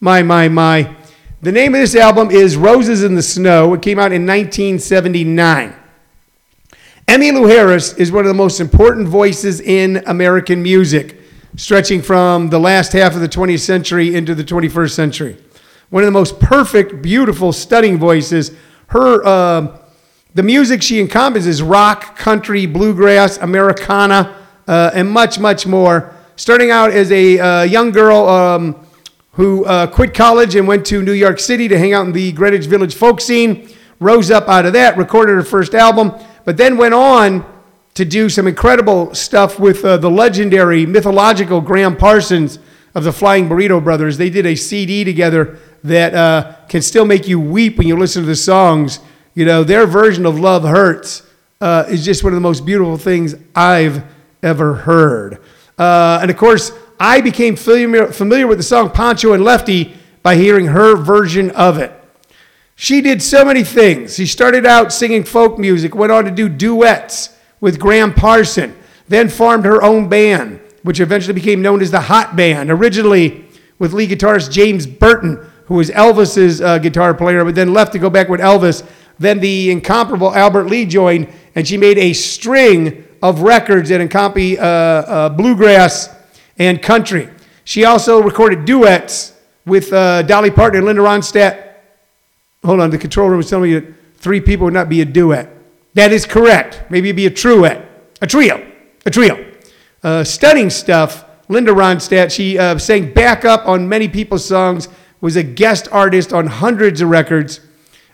My, 0.01 0.25
my, 0.25 0.49
my. 0.49 0.97
The 1.43 1.53
name 1.53 1.77
of 1.77 1.81
this 1.81 1.95
album 1.95 2.33
is 2.33 2.57
Roses 2.57 3.05
in 3.05 3.15
the 3.15 3.23
Snow. 3.23 3.73
It 3.75 3.83
came 3.83 4.01
out 4.01 4.11
in 4.11 4.27
1979. 4.27 5.77
Emmylou 7.07 7.49
Harris 7.49 7.93
is 7.95 8.11
one 8.11 8.25
of 8.25 8.29
the 8.29 8.35
most 8.35 8.61
important 8.61 9.07
voices 9.07 9.61
in 9.61 10.03
American 10.07 10.63
music, 10.63 11.21
stretching 11.55 12.01
from 12.01 12.49
the 12.49 12.59
last 12.59 12.93
half 12.93 13.15
of 13.15 13.21
the 13.21 13.29
20th 13.29 13.61
century 13.61 14.15
into 14.15 14.35
the 14.35 14.43
21st 14.43 14.91
century. 14.91 15.37
One 15.91 16.03
of 16.03 16.07
the 16.07 16.13
most 16.13 16.41
perfect, 16.41 17.03
beautiful, 17.03 17.53
stunning 17.53 17.99
voices. 17.99 18.53
Her, 18.87 19.23
uh, 19.23 19.79
the 20.33 20.43
music 20.43 20.83
she 20.83 20.99
encompasses 20.99 21.47
is 21.47 21.63
rock, 21.63 22.17
country, 22.17 22.65
bluegrass, 22.65 23.37
Americana, 23.37 24.35
uh, 24.67 24.91
and 24.95 25.11
much, 25.11 25.39
much 25.39 25.67
more 25.67 26.15
starting 26.37 26.71
out 26.71 26.91
as 26.91 27.13
a 27.13 27.39
uh, 27.39 27.63
young 27.65 27.91
girl 27.91 28.27
um, 28.27 28.87
who 29.33 29.67
uh, 29.67 29.87
quit 29.87 30.15
college 30.15 30.57
and 30.57 30.67
went 30.67 30.87
to 30.87 31.03
New 31.03 31.13
York 31.13 31.39
City 31.39 31.69
to 31.69 31.79
hang 31.79 31.93
out 31.93 32.07
in 32.07 32.13
the 32.13 32.33
Greenwich 32.33 32.65
Village 32.65 32.95
folk 32.95 33.21
scene, 33.21 33.69
rose 34.01 34.31
up 34.31 34.49
out 34.49 34.65
of 34.65 34.73
that, 34.73 34.97
recorded 34.97 35.35
her 35.35 35.43
first 35.43 35.75
album, 35.75 36.13
but 36.45 36.57
then 36.57 36.77
went 36.77 36.95
on 36.95 37.45
to 37.95 38.05
do 38.05 38.29
some 38.29 38.47
incredible 38.47 39.15
stuff 39.15 39.59
with 39.59 39.85
uh, 39.85 39.97
the 39.97 40.11
legendary 40.11 40.85
mythological 40.85 41.61
Gram 41.61 41.97
Parsons 41.97 42.59
of 42.95 43.05
the 43.05 43.13
Flying 43.13 43.49
Burrito 43.49 43.83
Brothers. 43.83 44.19
They 44.19 44.31
did 44.31 44.47
a 44.47 44.55
CD 44.55 45.05
together 45.05 45.59
that 45.85 46.15
uh, 46.15 46.55
can 46.69 46.83
still 46.83 47.05
make 47.05 47.29
you 47.29 47.39
weep 47.39 47.79
when 47.79 47.87
you 47.87 47.97
listen 47.97 48.23
to 48.23 48.27
the 48.27 48.37
songs. 48.37 48.99
You 49.35 49.45
know, 49.45 49.65
their 49.65 49.87
version 49.87 50.27
of 50.27 50.39
Love 50.39 50.65
Hurts 50.65 51.23
uh, 51.61 51.85
is 51.89 52.05
just 52.05 52.25
one 52.25 52.33
of 52.33 52.37
the 52.37 52.41
most 52.41 52.67
beautiful 52.67 52.97
things 52.97 53.35
I've 53.55 54.05
ever 54.43 54.75
heard. 54.75 55.41
Uh, 55.79 56.19
and 56.21 56.31
of 56.31 56.37
course, 56.37 56.73
I 56.99 57.21
became 57.21 57.57
familiar, 57.57 58.07
familiar 58.13 58.47
with 58.47 58.59
the 58.59 58.65
song 58.65 58.91
Pancho 58.91 59.33
and 59.33 59.43
Lefty 59.43 59.97
by 60.23 60.37
hearing 60.37 60.67
her 60.67 60.97
version 60.97 61.51
of 61.53 61.79
it. 61.79 61.93
She 62.85 63.01
did 63.01 63.23
so 63.23 63.47
many 63.47 63.65
things. 63.65 64.17
She 64.17 64.27
started 64.27 64.67
out 64.67 64.93
singing 64.93 65.25
folk 65.25 65.59
music, 65.59 65.95
went 65.95 66.13
on 66.13 66.27
to 66.27 66.31
do 66.31 66.51
duets 66.51 67.35
with 67.59 67.81
Gram 67.81 68.13
Parson, 68.13 68.77
then 69.09 69.31
formed 69.31 69.65
her 69.65 69.83
own 69.83 70.11
band, 70.11 70.61
which 70.83 71.01
eventually 71.01 71.33
became 71.33 71.63
known 71.63 71.81
as 71.81 71.91
the 71.91 72.03
Hot 72.03 72.37
Band, 72.37 72.71
originally 72.71 73.47
with 73.79 73.95
lead 73.95 74.11
guitarist 74.11 74.51
James 74.51 74.87
Burton, 74.87 75.51
who 75.65 75.77
was 75.77 75.89
Elvis's 75.89 76.61
uh, 76.61 76.77
guitar 76.77 77.15
player, 77.15 77.43
but 77.43 77.55
then 77.55 77.73
left 77.73 77.95
to 77.95 77.99
go 77.99 78.11
back 78.11 78.29
with 78.29 78.41
Elvis. 78.41 78.87
Then 79.19 79.41
the 79.41 79.71
incomparable 79.71 80.35
Albert 80.35 80.65
Lee 80.65 80.85
joined, 80.85 81.29
and 81.55 81.67
she 81.67 81.79
made 81.79 81.97
a 81.97 82.13
string 82.13 83.09
of 83.23 83.41
records 83.41 83.89
that 83.89 84.03
encompass 84.03 84.59
uh, 84.59 84.63
uh, 84.63 85.29
bluegrass 85.31 86.15
and 86.59 86.83
country. 86.83 87.31
She 87.65 87.87
also 87.87 88.21
recorded 88.21 88.67
duets 88.67 89.33
with 89.65 89.91
uh, 89.91 90.21
Dolly 90.21 90.51
Parton 90.51 90.81
and 90.81 90.87
Linda 90.87 91.01
Ronstadt. 91.01 91.64
Hold 92.65 92.81
on, 92.81 92.91
the 92.91 92.99
control 92.99 93.29
room 93.29 93.37
was 93.39 93.51
telling 93.51 93.71
me 93.71 93.79
that 93.79 93.95
three 94.17 94.41
people 94.41 94.65
would 94.65 94.75
not 94.75 94.89
be 94.89 95.03
a 95.03 95.05
duet. 95.05 95.51
That 95.95 96.13
is 96.13 96.25
correct. 96.25 96.83
Maybe 96.91 97.09
it'd 97.09 97.17
be 97.17 97.27
a 97.27 97.31
truet, 97.31 97.79
a 98.21 98.27
trio, 98.27 98.67
a 99.05 99.11
trio. 99.11 99.53
Uh, 100.03 100.25
stunning 100.25 100.71
stuff. 100.71 101.25
Linda 101.49 101.73
Ronstadt, 101.73 102.31
she 102.33 102.59
uh, 102.59 102.79
sang 102.79 103.13
backup 103.13 103.69
on 103.69 103.87
many 103.89 104.09
people's 104.09 104.45
songs, 104.45 104.89
was 105.21 105.37
a 105.37 105.43
guest 105.43 105.89
artist 105.93 106.33
on 106.33 106.47
hundreds 106.47 107.03
of 107.03 107.11
records. 107.11 107.61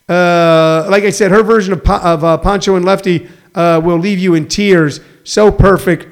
Uh, 0.09 0.85
like 0.91 1.05
I 1.05 1.11
said, 1.11 1.31
her 1.31 1.45
version 1.45 1.73
of, 1.73 1.89
of 1.89 2.25
uh, 2.25 2.39
Pancho 2.39 2.75
and 2.75 2.85
Lefty 2.85 3.29
uh, 3.55 3.81
will 3.83 3.99
leave 3.99 4.19
you 4.19 4.35
in 4.35 4.49
tears. 4.49 5.01
So 5.23 5.53
perfect. 5.53 6.09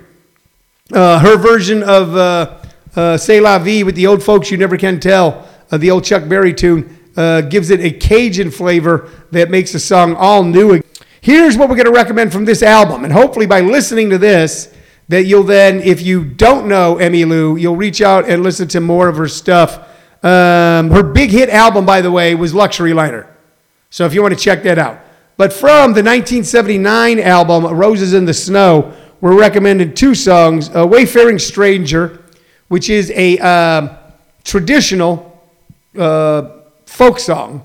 Uh, 0.93 1.19
her 1.19 1.37
version 1.37 1.83
of 1.83 2.17
uh, 2.17 2.59
uh, 2.95 3.17
C'est 3.17 3.41
La 3.41 3.59
Vie 3.59 3.83
with 3.83 3.97
the 3.97 4.07
old 4.07 4.23
folks 4.23 4.51
you 4.51 4.57
never 4.57 4.77
can 4.77 5.01
tell, 5.01 5.47
the 5.71 5.91
old 5.91 6.05
Chuck 6.05 6.29
Berry 6.29 6.55
tune, 6.55 6.98
gives 7.43 7.71
it 7.71 7.81
a 7.81 7.91
Cajun 7.91 8.51
flavor 8.51 9.11
that 9.33 9.51
makes 9.51 9.73
the 9.73 9.81
song 9.81 10.15
all 10.15 10.45
new. 10.45 10.81
Here's 11.21 11.57
what 11.57 11.69
we're 11.69 11.77
going 11.77 11.87
to 11.87 11.93
recommend 11.93 12.33
from 12.33 12.45
this 12.45 12.63
album. 12.63 13.05
And 13.05 13.13
hopefully, 13.13 13.47
by 13.47 13.61
listening 13.61 14.11
to 14.11 14.19
this, 14.19 14.73
that 15.09 15.25
you'll 15.25 15.43
then, 15.43 15.81
if 15.81 16.03
you 16.03 16.25
don't 16.25 16.69
know 16.69 16.97
Emmylou, 16.97 17.61
you'll 17.61 17.77
reach 17.77 18.01
out 18.01 18.29
and 18.29 18.43
listen 18.43 18.69
to 18.69 18.81
more 18.81 19.09
of 19.09 19.17
her 19.17 19.29
stuff. 19.29 19.79
Um, 20.23 20.91
her 20.91 21.03
big 21.03 21.31
hit 21.31 21.49
album, 21.49 21.87
by 21.87 22.01
the 22.01 22.11
way, 22.11 22.35
was 22.35 22.55
Luxury 22.55 22.93
Liner. 22.93 23.35
So 23.91 24.05
if 24.05 24.15
you 24.15 24.23
want 24.23 24.35
to 24.35 24.41
check 24.41 24.63
that 24.65 24.79
out. 24.79 25.01
But 25.37 25.53
from 25.53 25.93
the 25.95 26.03
1979 26.03 27.21
album, 27.21 27.65
Roses 27.65 28.13
in 28.13 28.25
the 28.25 28.35
Snow, 28.35 28.95
we're 29.21 29.39
recommending 29.39 29.95
two 29.95 30.15
songs 30.15 30.69
A 30.75 30.87
Wayfaring 30.87 31.39
Stranger, 31.39 32.25
which 32.69 32.91
is 32.91 33.11
a 33.13 33.39
uh, 33.39 33.99
traditional 34.45 35.43
uh, 35.97 36.58
folk 36.89 37.21
song 37.21 37.63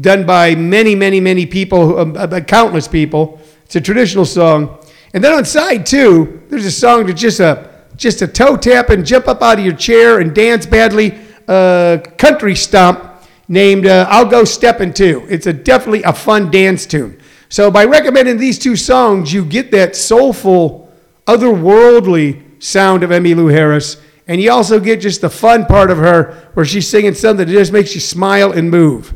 done 0.00 0.26
by 0.26 0.54
many, 0.54 0.94
many, 0.94 1.20
many 1.20 1.46
people, 1.46 2.16
uh, 2.16 2.40
countless 2.40 2.86
people. 2.86 3.40
It's 3.64 3.76
a 3.76 3.80
traditional 3.80 4.26
song. 4.26 4.78
And 5.14 5.24
then 5.24 5.32
on 5.32 5.44
side 5.44 5.86
two, 5.86 6.42
there's 6.48 6.66
a 6.66 6.70
song 6.70 7.06
that's 7.06 7.20
just 7.20 7.40
a 7.40 7.70
just 7.96 8.22
a 8.22 8.26
toe 8.26 8.56
tap 8.56 8.90
and 8.90 9.04
jump 9.04 9.28
up 9.28 9.42
out 9.42 9.58
of 9.58 9.64
your 9.64 9.74
chair 9.74 10.20
and 10.20 10.34
dance 10.34 10.64
badly, 10.66 11.18
uh, 11.46 11.98
country 12.18 12.54
stomp 12.54 13.24
named 13.48 13.86
uh, 13.86 14.06
"I'll 14.08 14.26
Go 14.26 14.44
Steppin' 14.44 14.92
Too." 14.92 15.26
It's 15.28 15.46
a 15.46 15.52
definitely 15.52 16.02
a 16.02 16.12
fun 16.12 16.50
dance 16.50 16.86
tune. 16.86 17.18
So 17.48 17.70
by 17.70 17.84
recommending 17.84 18.38
these 18.38 18.58
two 18.58 18.76
songs, 18.76 19.32
you 19.32 19.44
get 19.44 19.70
that 19.72 19.96
soulful, 19.96 20.92
otherworldly 21.26 22.62
sound 22.62 23.02
of 23.02 23.10
Emmylou 23.10 23.50
Harris, 23.50 23.96
and 24.26 24.40
you 24.40 24.50
also 24.50 24.78
get 24.78 25.00
just 25.00 25.20
the 25.20 25.30
fun 25.30 25.66
part 25.66 25.90
of 25.90 25.98
her 25.98 26.50
where 26.54 26.64
she's 26.64 26.88
singing 26.88 27.14
something 27.14 27.46
that 27.46 27.52
just 27.52 27.72
makes 27.72 27.94
you 27.94 28.00
smile 28.00 28.52
and 28.52 28.70
move. 28.70 29.14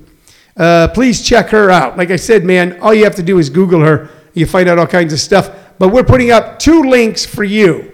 Uh, 0.57 0.89
please 0.89 1.23
check 1.27 1.49
her 1.51 1.71
out. 1.71 1.97
Like 1.97 2.11
I 2.11 2.17
said, 2.17 2.45
man, 2.45 2.81
all 2.81 2.95
you 2.95 3.05
have 3.05 3.15
to 3.17 3.23
do 3.23 3.39
is 3.39 3.51
Google 3.51 3.81
her. 3.81 4.09
You 4.35 4.47
find 4.47 4.69
out 4.69 4.79
all 4.79 4.87
kinds 4.87 5.13
of 5.13 5.21
stuff. 5.21 5.51
But 5.79 5.89
we're 5.89 6.05
putting 6.05 6.31
up 6.31 6.59
two 6.59 6.85
links 6.85 7.25
for 7.25 7.45
you. 7.45 7.93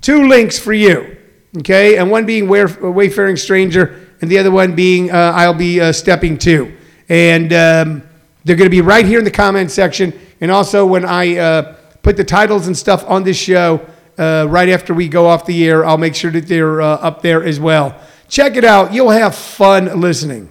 Two 0.00 0.28
links 0.28 0.58
for 0.58 0.72
you. 0.72 1.16
Okay? 1.58 1.96
And 1.96 2.10
one 2.10 2.26
being 2.26 2.48
Wayfaring 2.48 3.36
Stranger, 3.36 4.08
and 4.20 4.30
the 4.30 4.38
other 4.38 4.50
one 4.50 4.74
being 4.74 5.10
uh, 5.10 5.32
I'll 5.34 5.54
Be 5.54 5.80
uh, 5.80 5.92
Stepping 5.92 6.38
To. 6.38 6.76
And 7.08 7.52
um, 7.52 8.02
they're 8.44 8.56
going 8.56 8.66
to 8.66 8.70
be 8.70 8.80
right 8.80 9.06
here 9.06 9.18
in 9.18 9.24
the 9.24 9.30
comment 9.30 9.70
section. 9.70 10.12
And 10.40 10.50
also, 10.50 10.84
when 10.84 11.04
I 11.04 11.36
uh, 11.36 11.76
put 12.02 12.16
the 12.16 12.24
titles 12.24 12.66
and 12.66 12.76
stuff 12.76 13.04
on 13.08 13.22
this 13.22 13.36
show, 13.36 13.86
uh, 14.18 14.46
right 14.48 14.68
after 14.68 14.94
we 14.94 15.08
go 15.08 15.26
off 15.26 15.46
the 15.46 15.66
air, 15.66 15.84
I'll 15.84 15.98
make 15.98 16.14
sure 16.14 16.30
that 16.30 16.46
they're 16.46 16.80
uh, 16.80 16.96
up 16.96 17.22
there 17.22 17.44
as 17.44 17.60
well. 17.60 18.00
Check 18.28 18.56
it 18.56 18.64
out. 18.64 18.92
You'll 18.92 19.10
have 19.10 19.34
fun 19.34 20.00
listening. 20.00 20.50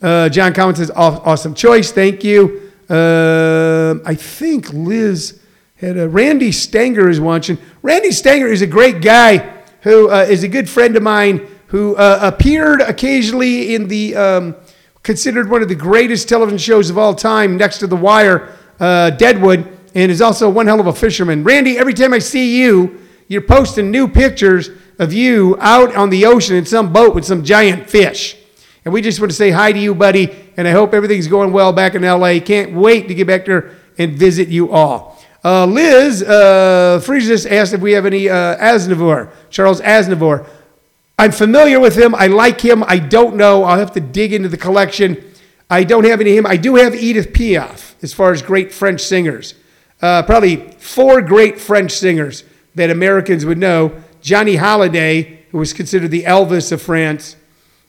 Uh, 0.00 0.28
John 0.28 0.52
Collins 0.52 0.78
says, 0.78 0.90
awesome 0.90 1.54
choice. 1.54 1.92
Thank 1.92 2.24
you. 2.24 2.72
Uh, 2.88 3.94
I 4.04 4.14
think 4.14 4.72
Liz 4.72 5.40
had 5.76 5.96
a 5.96 6.08
Randy 6.08 6.52
Stanger 6.52 7.08
is 7.08 7.20
watching. 7.20 7.58
Randy 7.82 8.10
Stanger 8.10 8.48
is 8.48 8.62
a 8.62 8.66
great 8.66 9.00
guy 9.00 9.38
who 9.82 10.10
uh, 10.10 10.26
is 10.28 10.44
a 10.44 10.48
good 10.48 10.68
friend 10.68 10.96
of 10.96 11.02
mine 11.02 11.46
who 11.68 11.96
uh, 11.96 12.18
appeared 12.22 12.80
occasionally 12.80 13.74
in 13.74 13.88
the 13.88 14.14
um, 14.14 14.56
considered 15.02 15.50
one 15.50 15.62
of 15.62 15.68
the 15.68 15.74
greatest 15.74 16.28
television 16.28 16.58
shows 16.58 16.90
of 16.90 16.98
all 16.98 17.14
time, 17.14 17.56
next 17.56 17.78
to 17.78 17.86
The 17.86 17.96
Wire, 17.96 18.52
Deadwood, 18.78 19.81
and 19.94 20.10
is 20.10 20.22
also 20.22 20.48
one 20.48 20.66
hell 20.66 20.80
of 20.80 20.86
a 20.86 20.92
fisherman. 20.92 21.44
Randy, 21.44 21.78
every 21.78 21.94
time 21.94 22.12
I 22.12 22.18
see 22.18 22.60
you, 22.60 23.00
you're 23.28 23.42
posting 23.42 23.90
new 23.90 24.08
pictures 24.08 24.70
of 24.98 25.12
you 25.12 25.56
out 25.60 25.94
on 25.94 26.10
the 26.10 26.26
ocean 26.26 26.56
in 26.56 26.66
some 26.66 26.92
boat 26.92 27.14
with 27.14 27.24
some 27.24 27.44
giant 27.44 27.88
fish. 27.88 28.36
And 28.84 28.92
we 28.92 29.00
just 29.00 29.20
want 29.20 29.30
to 29.30 29.36
say 29.36 29.50
hi 29.50 29.72
to 29.72 29.78
you, 29.78 29.94
buddy, 29.94 30.34
and 30.56 30.66
I 30.66 30.72
hope 30.72 30.92
everything's 30.92 31.28
going 31.28 31.52
well 31.52 31.72
back 31.72 31.94
in 31.94 32.02
LA. 32.02 32.40
Can't 32.40 32.72
wait 32.72 33.08
to 33.08 33.14
get 33.14 33.26
back 33.26 33.44
there 33.44 33.76
and 33.98 34.12
visit 34.12 34.48
you 34.48 34.72
all. 34.72 35.22
Uh, 35.44 35.66
Liz 35.66 36.22
uh, 36.22 37.00
Friesius 37.04 37.50
asked 37.50 37.72
if 37.72 37.80
we 37.80 37.92
have 37.92 38.06
any 38.06 38.28
uh, 38.28 38.56
Aznavour, 38.58 39.30
Charles 39.50 39.80
Aznavour. 39.80 40.46
I'm 41.18 41.32
familiar 41.32 41.78
with 41.78 41.96
him. 41.96 42.14
I 42.14 42.26
like 42.26 42.60
him. 42.60 42.82
I 42.84 42.98
don't 42.98 43.36
know. 43.36 43.64
I'll 43.64 43.78
have 43.78 43.92
to 43.92 44.00
dig 44.00 44.32
into 44.32 44.48
the 44.48 44.56
collection. 44.56 45.32
I 45.68 45.84
don't 45.84 46.04
have 46.04 46.20
any 46.20 46.32
of 46.32 46.38
him. 46.38 46.46
I 46.46 46.56
do 46.56 46.76
have 46.76 46.94
Edith 46.94 47.32
Piaf 47.32 47.94
as 48.02 48.12
far 48.12 48.32
as 48.32 48.42
great 48.42 48.72
French 48.72 49.00
singers. 49.00 49.54
Uh, 50.02 50.22
probably 50.24 50.56
four 50.78 51.22
great 51.22 51.60
French 51.60 51.92
singers 51.92 52.44
that 52.74 52.90
Americans 52.90 53.46
would 53.46 53.58
know. 53.58 54.02
Johnny 54.20 54.56
Hallyday, 54.56 55.38
who 55.50 55.58
was 55.58 55.72
considered 55.72 56.10
the 56.10 56.24
Elvis 56.24 56.72
of 56.72 56.82
France 56.82 57.36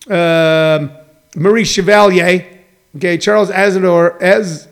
um, 0.10 0.92
Marie 1.36 1.64
Chevalier, 1.64 2.60
okay, 2.96 3.18
Charles 3.18 3.50
Aznavour, 3.50 4.22
Az, 4.22 4.68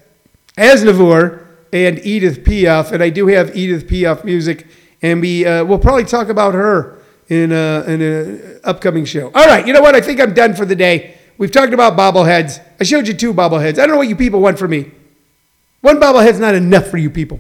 Aznavour, 0.58 1.48
and 1.74 2.00
Edith 2.06 2.44
Piaf. 2.44 2.92
And 2.92 3.02
I 3.02 3.10
do 3.10 3.28
have 3.28 3.56
Edith 3.56 3.88
Piaf 3.88 4.24
music, 4.24 4.68
and 5.02 5.22
we 5.22 5.46
uh, 5.46 5.64
we'll 5.64 5.80
probably 5.80 6.04
talk 6.04 6.30
about 6.30 6.54
her 6.54 7.00
in 7.30 7.52
a, 7.52 7.84
in 7.88 8.02
an 8.02 8.60
upcoming 8.64 9.06
show. 9.06 9.32
All 9.34 9.48
right, 9.48 9.66
you 9.66 9.74
know 9.74 9.82
what? 9.82 9.96
I 9.96 10.02
think 10.02 10.20
I'm 10.20 10.34
done 10.34 10.54
for 10.54 10.66
the 10.66 10.76
day. 10.76 11.18
We've 11.38 11.52
talked 11.52 11.74
about 11.74 11.98
bobbleheads. 11.98 12.62
I 12.80 12.84
showed 12.84 13.08
you 13.08 13.14
two 13.14 13.34
bobbleheads. 13.34 13.80
I 13.80 13.88
don't 13.88 13.92
know 13.92 13.98
what 13.98 14.10
you 14.10 14.16
people 14.16 14.42
want 14.42 14.60
from 14.60 14.72
me. 14.72 14.92
One 15.82 16.00
bobblehead's 16.00 16.40
not 16.40 16.56
enough 16.56 16.88
for 16.88 16.98
you 16.98 17.10
people. 17.10 17.40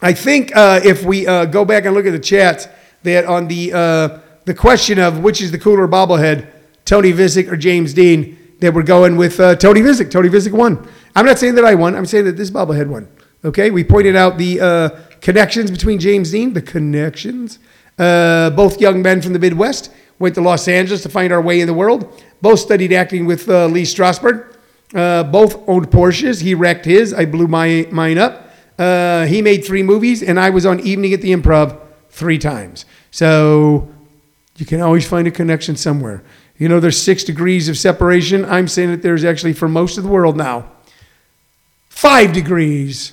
I 0.00 0.12
think 0.12 0.54
uh, 0.56 0.80
if 0.84 1.04
we 1.04 1.26
uh, 1.26 1.44
go 1.44 1.64
back 1.64 1.84
and 1.84 1.94
look 1.94 2.06
at 2.06 2.10
the 2.10 2.18
chats, 2.18 2.66
that 3.04 3.24
on 3.24 3.48
the 3.48 3.72
uh, 3.72 4.18
the 4.44 4.54
question 4.54 4.98
of 4.98 5.20
which 5.20 5.40
is 5.40 5.52
the 5.52 5.58
cooler 5.58 5.86
bobblehead, 5.86 6.48
Tony 6.84 7.12
Vicich 7.12 7.50
or 7.50 7.56
James 7.56 7.94
Dean, 7.94 8.36
that 8.58 8.74
we're 8.74 8.82
going 8.82 9.16
with 9.16 9.38
uh, 9.38 9.54
Tony 9.54 9.80
Vicich. 9.80 10.10
Tony 10.10 10.28
Vicich 10.28 10.52
won. 10.52 10.88
I'm 11.14 11.24
not 11.24 11.38
saying 11.38 11.54
that 11.54 11.64
I 11.64 11.74
won. 11.76 11.94
I'm 11.94 12.06
saying 12.06 12.24
that 12.24 12.36
this 12.36 12.50
bobblehead 12.50 12.88
won. 12.88 13.08
Okay, 13.44 13.70
we 13.70 13.84
pointed 13.84 14.16
out 14.16 14.38
the 14.38 14.60
uh, 14.60 14.88
connections 15.20 15.70
between 15.70 15.98
James 16.00 16.32
Dean, 16.32 16.52
the 16.52 16.62
connections. 16.62 17.60
Uh, 17.98 18.50
both 18.50 18.80
young 18.80 19.02
men 19.02 19.20
from 19.20 19.32
the 19.32 19.38
Midwest 19.38 19.92
went 20.18 20.34
to 20.34 20.40
Los 20.40 20.66
Angeles 20.66 21.02
to 21.02 21.08
find 21.08 21.32
our 21.32 21.42
way 21.42 21.60
in 21.60 21.66
the 21.66 21.74
world. 21.74 22.22
Both 22.40 22.60
studied 22.60 22.92
acting 22.92 23.26
with 23.26 23.46
Lee 23.46 23.82
Strasberg. 23.82 24.51
Uh, 24.94 25.24
both 25.24 25.66
owned 25.68 25.90
Porsches. 25.90 26.42
He 26.42 26.54
wrecked 26.54 26.84
his. 26.84 27.14
I 27.14 27.24
blew 27.24 27.46
my 27.46 27.86
mine 27.90 28.18
up. 28.18 28.50
Uh, 28.78 29.26
he 29.26 29.42
made 29.42 29.64
three 29.64 29.82
movies, 29.82 30.22
and 30.22 30.38
I 30.38 30.50
was 30.50 30.66
on 30.66 30.80
Evening 30.80 31.12
at 31.12 31.22
the 31.22 31.32
Improv 31.32 31.78
three 32.10 32.38
times. 32.38 32.84
So 33.10 33.88
you 34.56 34.66
can 34.66 34.80
always 34.80 35.06
find 35.06 35.26
a 35.26 35.30
connection 35.30 35.76
somewhere. 35.76 36.22
You 36.58 36.68
know, 36.68 36.80
there's 36.80 37.00
six 37.00 37.24
degrees 37.24 37.68
of 37.68 37.78
separation. 37.78 38.44
I'm 38.44 38.68
saying 38.68 38.90
that 38.90 39.02
there's 39.02 39.24
actually, 39.24 39.54
for 39.54 39.68
most 39.68 39.98
of 39.98 40.04
the 40.04 40.10
world 40.10 40.36
now, 40.36 40.70
five 41.88 42.32
degrees 42.32 43.12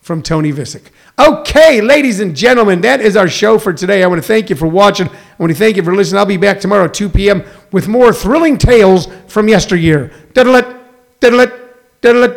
from 0.00 0.22
Tony 0.22 0.52
Vicich. 0.52 0.86
Okay, 1.18 1.80
ladies 1.80 2.20
and 2.20 2.36
gentlemen, 2.36 2.80
that 2.82 3.00
is 3.00 3.16
our 3.16 3.28
show 3.28 3.58
for 3.58 3.72
today. 3.72 4.04
I 4.04 4.06
want 4.06 4.22
to 4.22 4.26
thank 4.26 4.48
you 4.48 4.56
for 4.56 4.68
watching. 4.68 5.08
I 5.08 5.12
want 5.38 5.52
to 5.52 5.58
thank 5.58 5.76
you 5.76 5.82
for 5.82 5.94
listening. 5.94 6.18
I'll 6.18 6.26
be 6.26 6.36
back 6.36 6.60
tomorrow 6.60 6.84
at 6.84 6.94
2 6.94 7.08
p.m. 7.08 7.44
with 7.72 7.88
more 7.88 8.12
thrilling 8.12 8.56
tales 8.56 9.08
from 9.26 9.48
yesteryear. 9.48 10.12
Diddle 10.32 10.54
it, 10.54 10.77
diddle 11.20 11.40
it, 11.40 11.52
diddle 12.00 12.24
it, 12.24 12.36